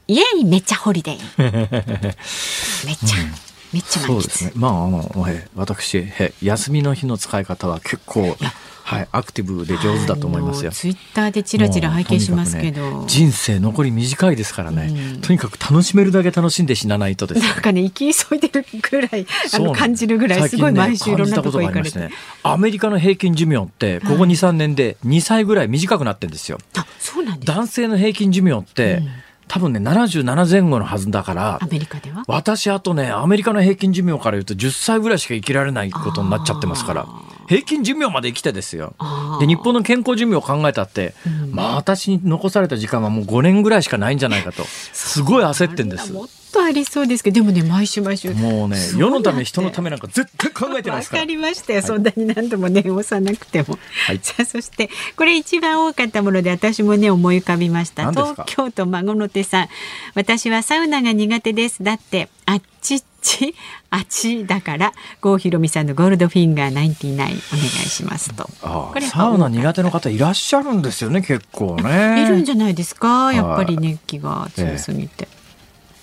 [0.07, 1.39] イエイめっちゃホリデー。
[2.87, 3.21] めっちゃ。
[3.21, 4.53] うんめっちゃそうですね。
[4.55, 5.11] まああの
[5.57, 6.05] 私
[6.41, 8.37] 休みの日の使い方は結構
[8.85, 10.70] はい、アクティブで上手だと思いますよ。
[10.70, 22.11] ツイッターでちらちら拝見しますけど、ね、人生残り短いですからね、うん、とにかく楽しめるだけ楽しんで死なないとですなんかね生き急いでるぐらいあの感じるぐらいすごい毎週いろんなとこ行かれて、ね、
[22.43, 26.59] アメリカの平均寿命ってここ23年で2歳ぐらい短くなってるんですよ。
[26.77, 29.09] あそうなんです男性の平均寿命って、うん
[29.49, 32.25] 多分ね、77前後のはずだから、アメリカでは？
[32.27, 37.07] 私、あとね、アメリカの平均寿命から言うと10歳ぐらいしか生きられないことになっちゃってますから。
[37.49, 38.95] 平均寿命まで生きてですよ。
[39.41, 46.13] で、日本の健康寿命を考えたって、うん、まあ私に残された時間はもう5年ぐらいしかないんじゃないかと、すごい焦ってんです。
[46.55, 48.33] とありそうですけどでもね毎週毎週。
[48.33, 51.23] もうね世のため人のためなんか絶対考えてますから。
[51.23, 51.73] わかりました。
[51.73, 53.77] よ、はい、そんなに何度もね押さなくても、
[54.07, 58.11] はい、さあそしてこれ一番多かったもので私もね思い浮かびました。
[58.11, 59.69] 東京都孫の手さん。
[60.15, 61.83] 私はサウナが苦手です。
[61.83, 63.55] だってあっちっち
[63.89, 73.32] あっちだから郷ひろみさんのゴールドフィンガー99お願いしますとこれサウナ苦手の方いらっしゃるんですよね結構ねいるんじゃないですか？
[73.32, 75.28] やっぱり熱気が強すぎて、え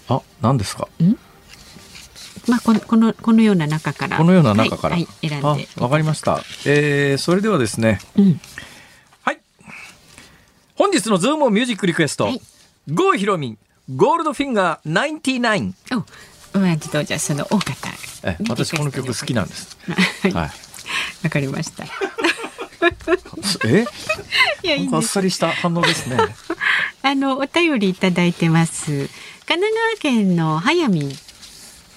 [0.10, 0.88] えあ、何ですか？
[2.48, 4.18] まあ、この、この、このような中から。
[4.18, 4.96] このような中から。
[4.96, 5.68] はい、選んで。
[5.78, 6.42] わかりました。
[6.66, 8.00] えー、それではですね。
[8.18, 8.40] うん、
[9.22, 9.40] はい。
[10.76, 12.24] 本日のズームミュージックリクエスト。
[12.24, 12.42] はい、
[12.88, 13.60] 郷ひろみ、
[13.96, 15.74] ゴールドフィンガー99。
[16.56, 17.90] お、おやじとじゃ、その多かった。
[18.30, 19.48] え、私この曲好きなん。
[19.48, 19.78] です。
[20.24, 20.34] はい。
[20.34, 21.86] わ、かりました。
[23.66, 23.86] え
[24.64, 26.18] いやいいあっさりした反応ですね。
[27.04, 29.08] あのお便りいただいてます。
[29.46, 31.16] 神奈川県の早見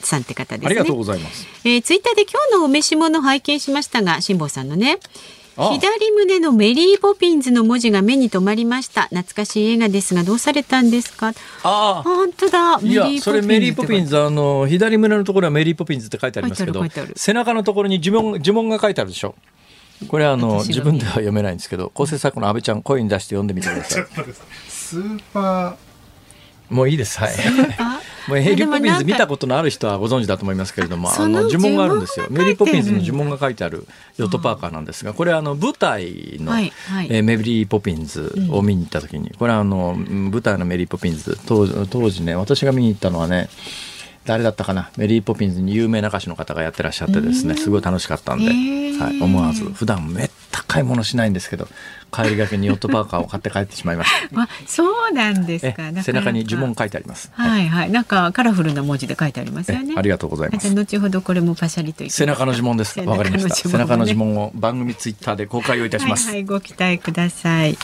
[0.01, 0.23] さん。
[0.23, 0.67] って方ですね。
[0.67, 1.47] ありがとうございます。
[1.65, 4.69] えー、ツイッターで今日のお召し物拝見しましたが、辛坊さん。
[4.69, 4.99] のね。
[5.57, 9.05] 左胸のメリーポピンズの文字が目に留まりました。
[9.05, 11.29] 懐かしい映画ですがどうされたんですか？
[11.29, 11.33] あ
[11.99, 12.03] あ。
[12.03, 12.81] 本当だ。
[12.81, 16.83] いやそれメリーポピンズあの左胸のところはメリーポピンズって書いてありますけど
[17.15, 19.35] 背中のところに呪文呪文が書いてあるでしょ。
[20.09, 24.07] これはあの自分では読めないんですけど構成作家の阿部ちゃん声に出して読んでみてください。
[24.69, 26.75] スーパー。
[26.75, 27.21] もういいです。
[27.21, 27.35] はい。
[28.29, 32.27] もうメリー・ポピンズ見たことのある人はご存知だと思いますけれども、あの呪文があるんですよ。
[32.31, 43.49] メリー・ポピンズの呪文が書いてあるヨットパーカーなんですが、これはあの舞台の、はいはい、えー、メリー・ポピンズを見に行った時に、これはあの舞台のメリー・ポピンズ当当時ね、私が見に行ったのはね。
[44.27, 44.91] 誰だったかな？
[44.97, 49.65] メリー・ポピンズに有名な歌手の方がやってらっしゃってですねすごい楽しかったんで、はい、思わず。
[49.65, 51.69] 普段めった買い物しないんですけど
[52.15, 54.29] 帰りがけにヨットパーカーを買って帰ってしまいました。
[54.43, 55.91] あ、そうなんですか。
[56.03, 57.31] 背中に呪文書いてあります。
[57.33, 59.95] はいはい、なんかカラフルな文字で書いてありますよね。
[59.97, 60.73] ありがとうございます。
[60.73, 62.99] 後ほどこれもパシャリと背中の呪文です。
[63.01, 63.55] わかりました。
[63.55, 66.29] 背中の呪文を番組ツイッターで公開をいたします。
[66.29, 67.77] はい、ご期待ください。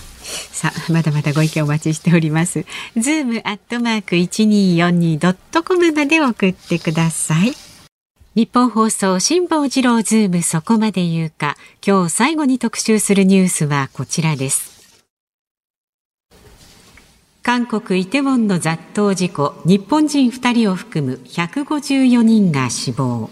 [0.52, 2.64] さあ、まだまだご意見お待ちしております。
[2.96, 7.69] ズームアットマーク一二四二ドットコムまで送ってください。
[8.36, 11.56] ニッポン放送辛坊治郎ズームそこまで言うか。
[11.84, 14.94] 今日最後に特集するニュースはこちらです。
[17.42, 19.60] 韓国イテウォンの雑踏事故。
[19.64, 23.30] 日本人2人を含む154人が死亡。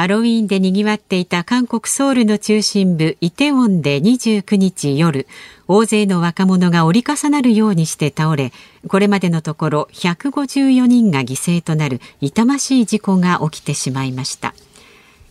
[0.00, 5.26] ハロウィーンで賑わっていた韓国ソウルの中心部イテウォンで29日夜
[5.68, 8.50] 大勢の若者が折り重なるようにして倒れ
[8.88, 14.54] これまでのところ154人が犠牲となる痛ましい事故が起きてしまいました。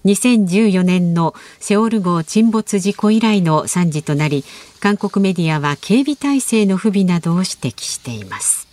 [0.05, 4.45] 2014年のセオル号沈没事故以来の惨事となり
[4.79, 8.67] 韓国メディアは警備体制の不備などを指摘しています。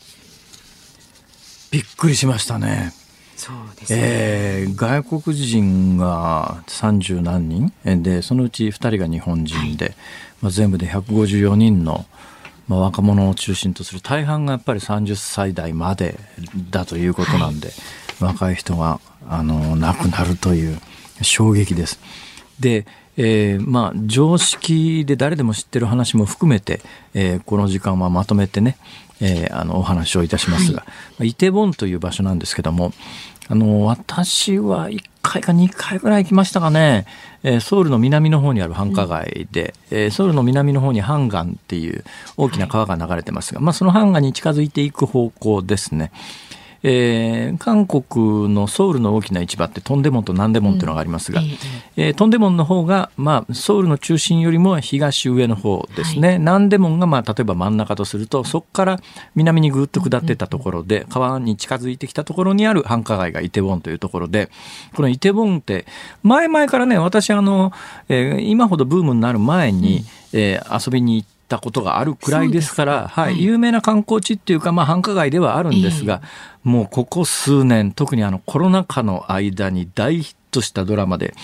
[1.71, 3.06] びっくりしましたね。
[3.37, 7.73] そうですね、えー、外国人が30何人。
[8.03, 9.95] でそのうち2人が日本人で、はい、
[10.43, 12.07] まあ、全部で154人の、
[12.67, 14.01] まあ、若者を中心とする。
[14.01, 16.19] 大半がやっぱり30歳代まで
[16.71, 17.77] だということなんで、はい、
[18.33, 20.79] 若い人があの亡くなるという
[21.23, 22.01] 衝撃です。
[22.59, 22.87] で
[23.19, 26.81] えー、まあ常識で誰でも知ってる話も含めて、
[27.15, 28.77] えー、この時間はまとめてね、
[29.21, 30.85] えー、あのお話をいたしますが、
[31.19, 32.93] はい、イテウォンという場所なんですけども
[33.49, 37.07] あの私は1回か2回ぐらい行きましたかね、
[37.43, 42.05] えー、ソウルの南の方にある繁華街で、うん、えー、ソウルの南の方にハンガンっていう
[42.37, 46.11] 大きな川が流れてますが、はい、まあ、そのハンガンに近づいていく方向ですね。
[46.89, 51.49] えー、韓国のソウルの大きな市場ってトンデモンとナンデモンというのがありますが、うん、
[51.97, 59.01] えー、トンデモンの方が、まあ、ソウルの中心よりも東上の方ですね、はい、ナンデモンが、まあ、例えば真ん中とするとそこから
[59.35, 64.49] 南にぐっと下ってたところで、川に近づいてきたところにある繁華街がイテウォンというところで
[64.95, 65.87] このイテウォンって
[66.23, 67.73] 前々からね私あの、
[68.09, 81.35] えー、今ほどブームになる前に、うん、えー、遊びに行ってたことがあるくらいですから、はい、有名な観光地っていうか、まあ、繁華街ではあるんですが、えー、もうここ数年、特にあのコロナ禍の間に大ヒットしたドラマで、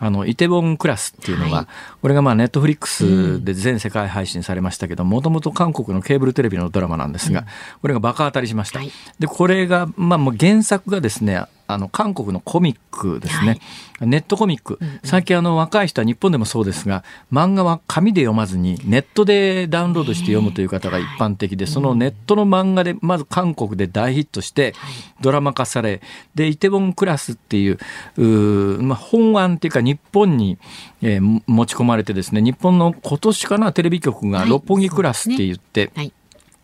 [0.00, 1.66] あの、イテウォンクラスっていうのが、はい、
[2.00, 7.46] これがまあネットフリックスで全世界配信されましたけど、もともと韓国のケーブルテレビのドラマなんですが、
[7.82, 8.78] これがバカ当たりしました。
[8.78, 13.60] はい、で、これが、まあもう原作がですね、あの韓国のコミックですね、
[13.98, 24.74] はい、ネットコミック、最近あの若い人は日本でもそうですが漫画は紙で読まずにネットでダウンロードして読むという方が一般的で、そのネットの漫画でまず韓国で大ヒットして
[25.20, 26.00] ドラマ化され
[26.34, 27.78] でイテウォンクラスっていう
[28.16, 30.58] う、まあ、本案っていうか日本に、
[31.02, 36.06] えー、持ち込まれてですね日本の今年かなテレビ局が六本木クラスって言って、はい。
[36.06, 36.12] ね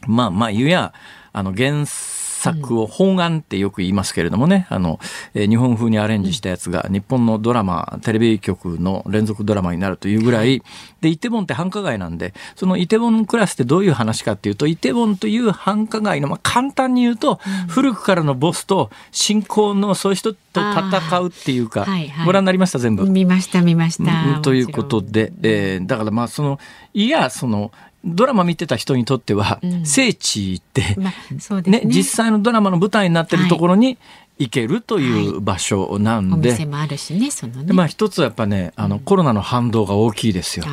[0.03, 0.93] はい、まあまあ言うや
[1.33, 2.16] あの原作
[2.53, 5.01] を本案ってよく言いますけれどもね、あの、
[5.35, 10.63] えー、日本風にアレンジしたやつが日本のドラマ、テレビ局の連続ドラマになるというぐらい、
[11.01, 23.09] で、イテウォンって繁華街なんで、そのイテウォンクラスってどういう話かっていうと、イテウォンという繁華街の、まあ、簡単に言うと、うん、古くからのボスと信仰のそういう人と戦うっていうか、はいはい、ご覧になりました全部？
[23.09, 24.41] 見ました見ました。
[24.41, 26.59] ということで、えー、だからまあその、
[26.95, 27.73] いや、その、
[28.07, 30.97] ドラマ見てた人にとっては、聖地って、
[31.63, 33.99] ね、実際のドラマの舞台になってるところに、
[34.39, 37.73] 行けるという場所なんで、はい、お店もあるしねそのね。
[37.73, 40.67] まあ一つはやっぱねあの、コロナの反動が大きいですよ。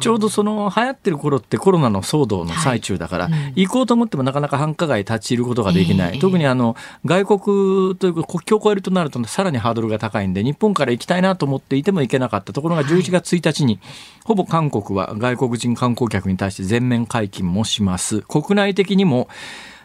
[0.00, 13.82] ちょうどその流行ってる頃ってコロナの騒動の最中だから、はいうん、行こうと思ってもなかなか繁華街立ち入ることができない、えー、特にあの外国というか国境を越えるとなるとさらにハードルが高いんで日本から行きたいなと思っていても行けなかったところが11月1日に、はい、
[14.24, 18.22] ほぼ韓国は外国人観光客に対して全面解禁もします。
[18.22, 19.28] 国内的にも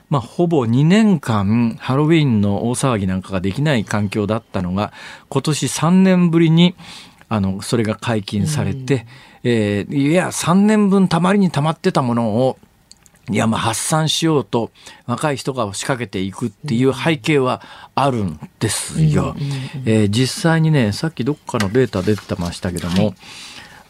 [0.09, 4.93] まあ、ほぼ2年間ハロウィンの大騒ぎなんかができない環境だったのが
[5.29, 6.75] 今年3年ぶりに
[7.27, 12.57] あのそれが解禁されて、うん、えー、いや3年分たまりにたまってたものを
[13.31, 14.71] いやまあ発散しようと
[15.07, 17.63] 若い人が仕掛けていくっていう背景は
[17.95, 19.35] あるんですよ。
[19.85, 23.15] えー、実際にねさっきどっかのデータ出てましたけども、はい、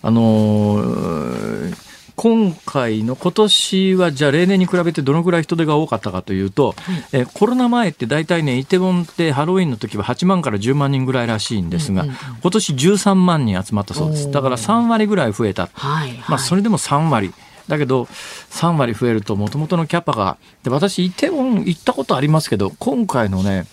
[0.04, 1.85] あのー
[2.16, 6.76] 今回の今年はじゃあ例年に比べてどのぐらい人手が多かったかというと、はい、
[7.12, 14.32] えコロナ前って大体ねイテウォンってハロウィンの時は8万から10万人ぐらいらしいんですが、うんうん、今年13万人集まったそうです。
[14.32, 17.34] だから3割ぐらい増えた、はいはい、まあ、それでも3割。
[17.68, 18.04] だけど
[18.52, 23.66] 3割増えるともともとのキャパがで私イテウォン行ったことありますけど今回のね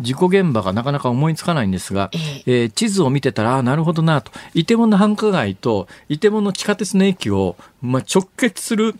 [0.00, 4.30] 事故現場がなかなか思いつかないんですが、えー、えー、地図を見てたら、あなるほどなと。
[4.54, 8.94] イテウォンの繁華街とイテウォンの地下鉄の駅を、まあ、直結する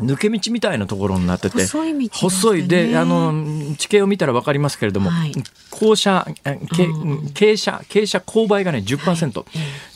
[0.00, 5.32] 抜け道みたいなところになってて細い細いであの地形を見たら分かりますけれども、はい、
[5.72, 9.48] 傾斜傾斜傾斜勾配がね10%、はい、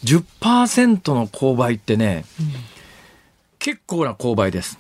[0.05, 2.47] 10%の勾配ってね、うん、
[3.61, 4.79] 結構な勾配です。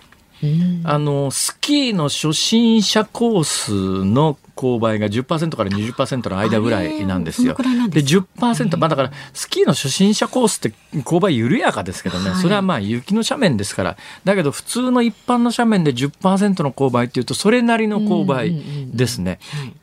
[0.84, 7.54] あのスキーの初心者コースの勾配が10%から20%の間ぐらいなんですよ。
[7.54, 10.72] で10%、まあだからスキーの初心者コースって
[11.02, 19.38] 勾配緩やかですけどね、それはまあ雪の斜面ですから、だけど普通の一般の斜面で10%の勾配っていうとそれなりの勾配ですね。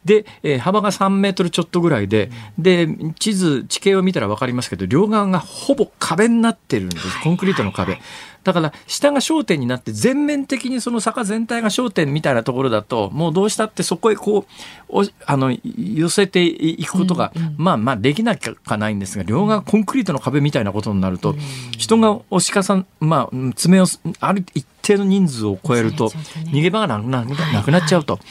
[0.06, 2.88] で、えー、幅が3メートルちょっとぐらいで、で、
[3.20, 7.22] 地図、地形を見たら分かりますけど、両側がほぼ壁になってるんです。
[7.22, 8.00] コンクリートの壁。
[8.44, 14.46] だから下が焦点になって全面的にその坂全体が焦点みたいなところだともうどうしたってそこへこ
[14.90, 21.38] うあの寄せていくことが、うんうん、まあまあできなきゃないんですが両側コンクリートの壁みたいなことになると、うん、
[21.78, 23.86] 人が押し重まあ爪を
[24.20, 26.10] ある一定の人数を超えると
[26.52, 28.30] 逃げ場がなくななくなっちゃうと、はいはい、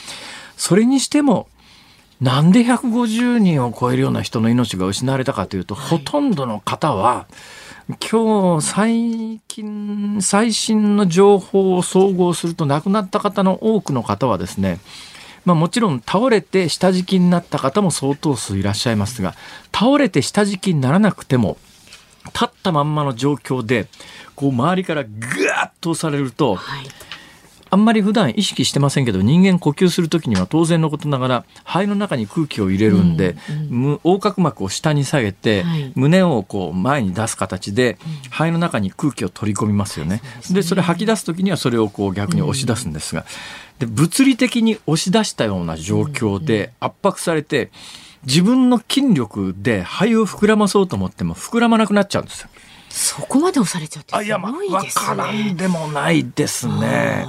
[0.56, 1.48] それにしても
[2.20, 7.28] なんで150人を超えるような人の命が失われたかというと、はい、ほとんどの方は
[7.88, 14.78] 今日最近最新の情報を総合すると亡くなった方の多くの方はですね
[15.44, 19.34] まあ、もちろん倒れて下敷きになった方も相当数いらっしゃいますが
[19.74, 21.56] 倒れて下敷きにならなくても
[22.26, 23.86] 立ったまんまの状況で
[24.34, 26.86] こう周りからぐーっと押されると、はい、
[27.70, 37.98] あんまり普段意識してませんけど人間呼吸する時には当然のことながら肺の中に空気を入れるんで、うんうん、横隔膜を下に下げて、はい、胸をこう前に出す形で、
[38.30, 40.22] 肺の中に空気を取り込みますよね。
[40.50, 43.24] でそれ吐き出す時にはそれをこう逆に押し出すんですが、
[43.78, 47.70] で物理的に押し出したような状況で圧迫されて
[48.24, 52.48] 自分の筋力で肺を膨らまそうと思っても膨らまなくなっちゃうんですよ。
[52.90, 54.28] そこまで押されちゃってすごいですね。
[54.28, 57.26] あいや、まあ、分からんでもないですね。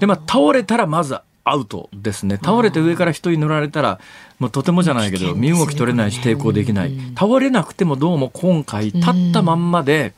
[0.00, 2.36] で、まあ、倒れたらまずアウトですね。
[2.36, 4.00] 倒れて上から人に乗られたら、
[4.38, 6.92] もうとてもじゃないけど、身動き取れないし抵抗できない。
[7.18, 10.14] 倒れなくてもどうも今回、立ったまんまで、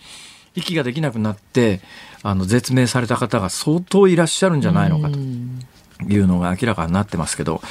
[0.55, 1.81] 息ができなくなって、
[2.23, 5.19] あの、絶命された方が相当いらっしゃるんじゃないのかと
[6.13, 7.63] いうのが明らかになってますけど、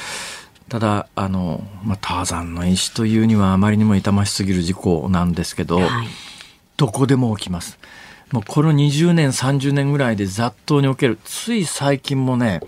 [0.68, 6.08] ただ、あの、まあ、ターザンの石というにはあまりにも痛ましすぎる事故なんですけど、はい、
[6.76, 7.78] どこでも起きます。
[8.32, 12.60] もうこの20年、30年ぐらいで雑踏における、つい最近もね、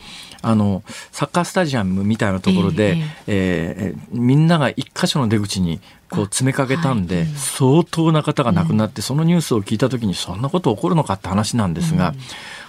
[0.42, 0.82] あの、
[1.12, 12.14] サッカースタジアムみたいなところで、えー、えー、みんなが一箇所の出口にこう詰めかけたんで、はい、相当な方が亡くなって、そのニュースを聞いた時にそんなこと起こるのかって話なんですが、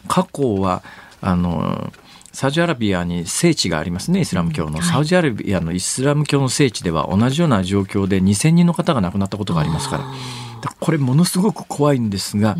[0.07, 0.83] 過去は、
[1.19, 1.91] あの、
[2.31, 4.81] サウジアラビアに聖地がありますね、イスラム教の。
[4.81, 10.05] サウジアラビアのイスラム教の聖地では同じような状況で2000人の方が亡くなったことがありますから。
[10.79, 12.57] これものすごく怖いんですが、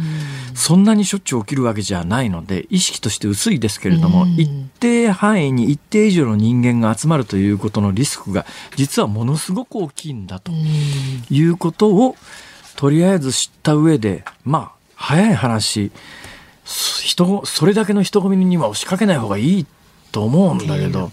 [0.54, 4.50] そんなにしょっちゅう起きるわけじゃないので意識として薄いですけれども、一
[4.80, 8.46] 定範囲に一定以上の人間が集まるということのリスクが
[8.76, 10.52] 実はものすごく大きいんだと
[11.30, 12.16] いうことを
[12.76, 15.92] とりあえず知った上でまあ早い話
[16.66, 19.66] 人それだけの人混みには押しかけない方がいい
[20.14, 21.10] と思うんだけど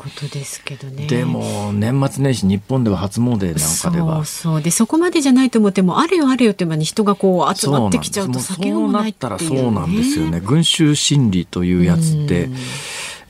[1.09, 4.16] でも年末年始日本では初詣なんかでは。
[4.16, 4.62] そうそう。
[4.62, 10.40] でそこまでじゃないと思ってもあれよあれよって間に人がこう集まってきちゃうと先がもないっていう、ね、そうなったらそうなんですよね。
[10.40, 12.51] 群衆心理というやつって、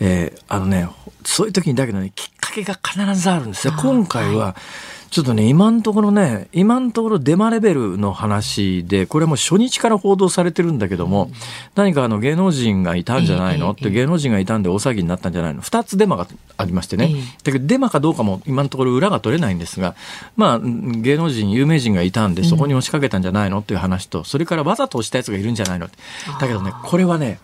[0.01, 0.89] えー、あのね
[1.25, 3.75] そういう時にだけどねきっかけが必ずあるんですよ。
[3.81, 4.57] 今回は、
[5.11, 11.33] ちょっとね、今のところね、今のところデマレベルの話で、これも初日から報道されてるんだけども、うん、
[11.75, 15.63] 何かあの芸能人がいたんじゃないの、って芸能人がいたんで大騒ぎになったんじゃないの？
[15.63, 17.13] 二つデマがありましてね。
[17.43, 19.97] だけどデマかどうかも今のところ裏が取れないんですが、
[20.37, 23.59] まあ、芸能人、有名人がいたんで、そこに押しかけたんじゃないの？
[23.59, 25.89] っていう話と、それからわざと押したやつがいるんじゃないの？
[25.89, 27.41] だけどね、これはね、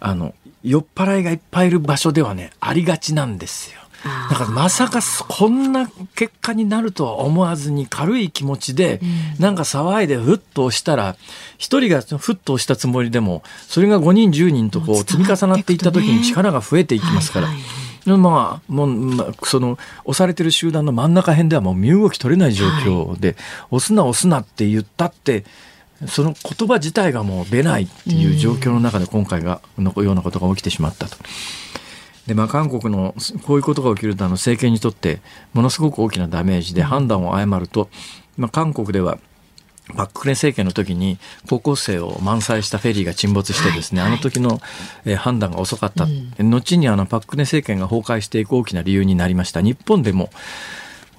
[0.00, 3.80] あの、酔っ払いがいっぱいいる場所ではね、ありがちなんですよ。
[4.30, 9.00] だからまさかこんな結果になるとは思わずに軽い気持ちで、
[9.38, 11.16] なんか騒いでふっと押したら、
[11.58, 17.48] 一人がふっと押したつもりでも、それが5人10人とこう積み重なっていった時に力が増えていきますから。
[18.06, 23.36] まあ、もう、まあ、その、押されてる集団の真ん中辺ではもう身動き取れない状況で、はい、
[23.72, 25.44] 押すな押すなって言ったって、
[26.08, 31.16] その言葉自体がもう出ないっていう状況の中で今回が、のようなことが起きてしまったと。
[32.26, 33.14] でまあ、韓国の
[33.46, 35.20] こういうことが起きるとあの政権にとって
[35.52, 37.88] ものすごく大きなダメージで判断を誤ると、
[38.36, 39.18] まあ、韓国では
[39.96, 41.18] パク・クネ政権の時に
[41.48, 44.60] 高校生を満載したフェリーが沈没してですね、はいはい、あの時の、
[45.04, 46.08] え判断が遅かった、う
[46.44, 49.60] ん、後にあのパク・クネ政権が崩壊していく大きな理由になりました。
[49.60, 50.30] 日本でも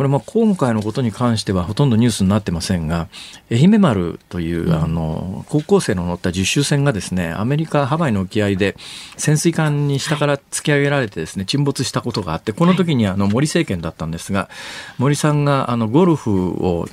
[0.02, 3.08] これも今回のことに関してはほとんどニュースになってませんが、
[3.52, 8.76] 愛媛丸という、あの、高校生の乗った実習船がですね、アメリカ・ハワイの沖合で
[9.16, 14.50] 潜水艦に下から突き上げられてですね、沈没したことがあって、この時にあの森政権だったんですが、
[14.98, 16.88] 森さんがあのゴルフを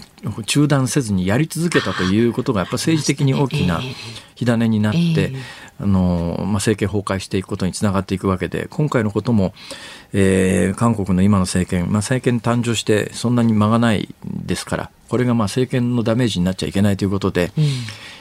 [0.45, 3.81] 中断せずにやり続けたということがやっぱ政治的に大きな
[4.35, 5.33] 火種になって、
[5.81, 9.55] あの、まあ、政権崩壊していくことにつながっていくわけで、今回のことも、
[10.13, 17.65] えー、韓国の今の政権、まあ、政権誕生してそんなに間がないですから、これがまあ政権のダメージになっちゃいけないということで、うん、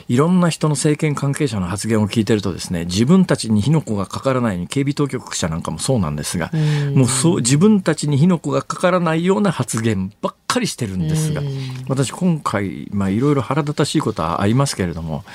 [0.07, 11.41] いろんな人の政権関係者の発言を聞いてるとですね、自分たちに火の粉がかからないように警備当局者なんかもそうなんですが、うもうそう、自分たちに火の粉がかからないような発言ばっかりしてるんですが、
[11.89, 15.25] 私今回、まあいろいろ腹立たしいことはありますけれども、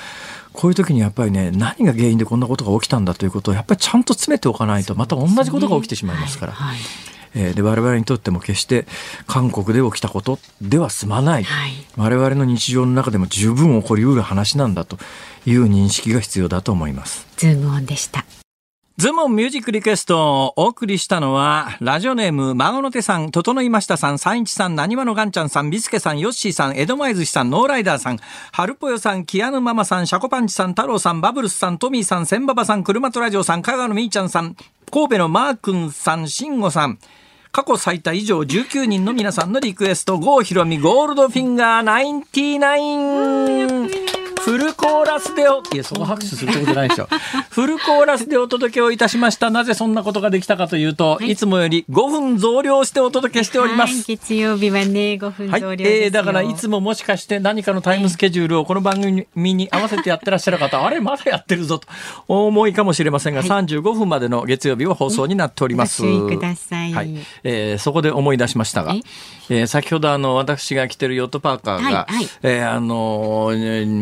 [0.52, 6.52] こういう時にやっぱりね何が原因でこんなことが起きたんだということをやっぱりちゃんと詰めておかないとまた同じことが起きてしまいますから。
[6.52, 6.78] はい
[7.34, 8.86] えで我々にとっても決して
[9.26, 14.98] 韓国で起きたことでは済まない、はい、我々の日常の中でも十分起こりうる話なんだと
[15.46, 17.26] いう認識が必要だと思います。
[17.38, 18.26] ズームオンでした
[19.02, 28.20] ズームオンミュージックリクエストをお送りしたのは、ラジオネーム、孫の手さん、整いましたさん、三一さん、なにわのガンちゃんさん、ビスケさん、ヨッシーさん、江戸前寿司さん、ノーライダーさん、
[28.52, 34.54] ハルポヨさん、キアヌママさん、シャコパンチさん、太郎さん、バブルスさん、トミーさん、センババさん、車とラジオさん、香川のみーちゃんさん、
[34.92, 37.00] 神戸のマー君さん、シンゴさん、
[37.50, 44.21] 過去最多以上19人の皆さんのリクエスト、郷ひろみゴールドフィンガー99。
[44.44, 47.06] フルコーラスでお、いや、そこ拍手するとこじゃないでしょ。
[47.50, 49.50] フルコーラスでお届けをいたしました。
[49.50, 53.94] なぜそんなことができたかというと、はい、いつもより5分増量してお届けしております。
[53.94, 61.86] はい、月曜日はね、5分増量ですはい、えー、だからいつももしかして何かのタイムスケジュールをこの番組に合わせてやってらっしゃる方、 あれ、まだやってるぞと
[62.26, 66.02] 思いかもしれませんが、はい、35分までの月曜日は放送になっております。
[66.02, 66.92] ご注意ください。
[66.92, 67.14] はい。
[67.44, 68.94] えー、そこで思い出しましたが、
[69.50, 73.52] えー、先ほどあの、私が着てるヨットパーカーが、はいはい、えー、あの、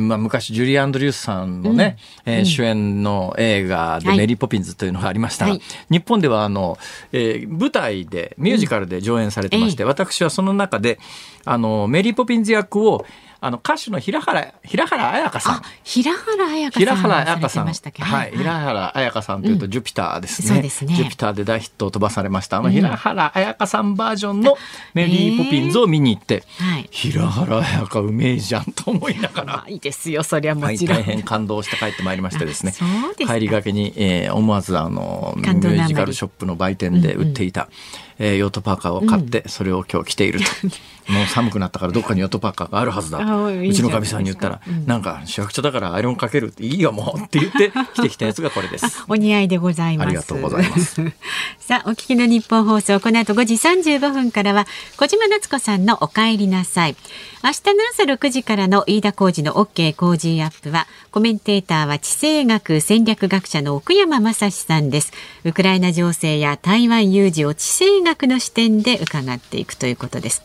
[0.08, 5.46] まあ、昔ジュリー・アンドリュースさんのね、うん、えー、主演の映画でメリー・ポピンズというのがありました。
[5.46, 6.78] が、はい、日本ではあの、
[7.12, 11.00] えー、舞台で、ミュージカルで上演されてまして、うん、私はその中で、
[11.44, 13.04] あの、メリー・ポピンズ役を、
[13.42, 15.62] あの歌手の平原平原綾香さん。
[15.82, 16.80] 平原綾香さん。
[16.80, 17.66] 平原綾香さん。
[17.66, 20.48] はい、平原綾香さんというと、ジュピターですね。
[20.48, 20.94] そうですね。
[20.94, 22.58] ジュピターで大ヒットを飛ばされました。
[22.58, 24.58] あの平原綾香さんバージョンの
[24.92, 29.64] メリーポピンズを見に行って、はい、平原綾香うめえじゃんと思いながら。
[29.68, 30.98] いいですよ、そりゃもちろん。
[30.98, 32.74] 大変感動して帰ってまいりましてですね。
[33.26, 37.62] 帰りがけに、えー、思わずあのミュージカルショップの売店で売っていた。
[37.62, 37.70] うんう
[38.06, 40.46] んえー、ヨットパーカーを買って、それを今日着ていると。
[41.10, 43.18] もう寒くなったからどっかにヨットパーカーがあるはずだ。
[43.18, 49.04] うちのかみさんに言ったら、うん、なんか主役長だからアイロンかけるっていいよもうって言って 着てきたやつがこれです。
[49.08, 50.06] お似合いでございます。
[50.06, 51.02] ありがとうございます。
[51.58, 54.66] さあ、お聞きのニッポン放送、この後5時35分からは、
[54.96, 56.96] 小島夏子さんのお帰りなさい。
[57.42, 65.12] 明日の朝6時からの飯田浩二の OK 工事アップは、コメンテーターは地政学戦略学者の奥山真司さんです。
[65.44, 70.42] ウクライナ情勢や台湾有事を地政学の視点で伺っていくということです。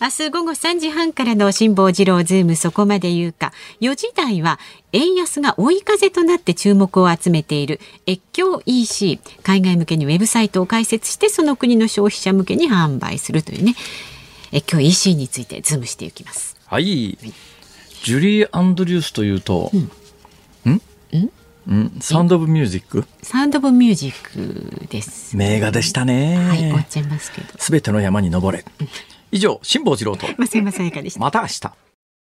[0.00, 4.60] 明日午後3時半からの辛坊治郎ズームそこまで言うか4時台は
[4.92, 13.74] 円安が追い風となって注目を集めている越境 EC 海外向けにウェブサイトを開設してその国の消費者向けに販売するというね
[14.52, 16.56] え今日 EC についてズームしていきます。
[16.66, 17.18] はい。
[18.04, 19.70] ジュリー・アンドリュースというと、
[20.64, 20.80] うん、ん、
[22.00, 25.36] サウンド・オブ・ミュージックサウンド・オブ・ミュージックです。
[25.36, 26.36] 名画でしたね。
[26.36, 27.48] はい、終わっちゃいますけど。
[27.58, 28.64] すべての山に登れ。
[29.32, 30.26] 以上、辛坊治郎と。
[31.18, 31.87] また明日。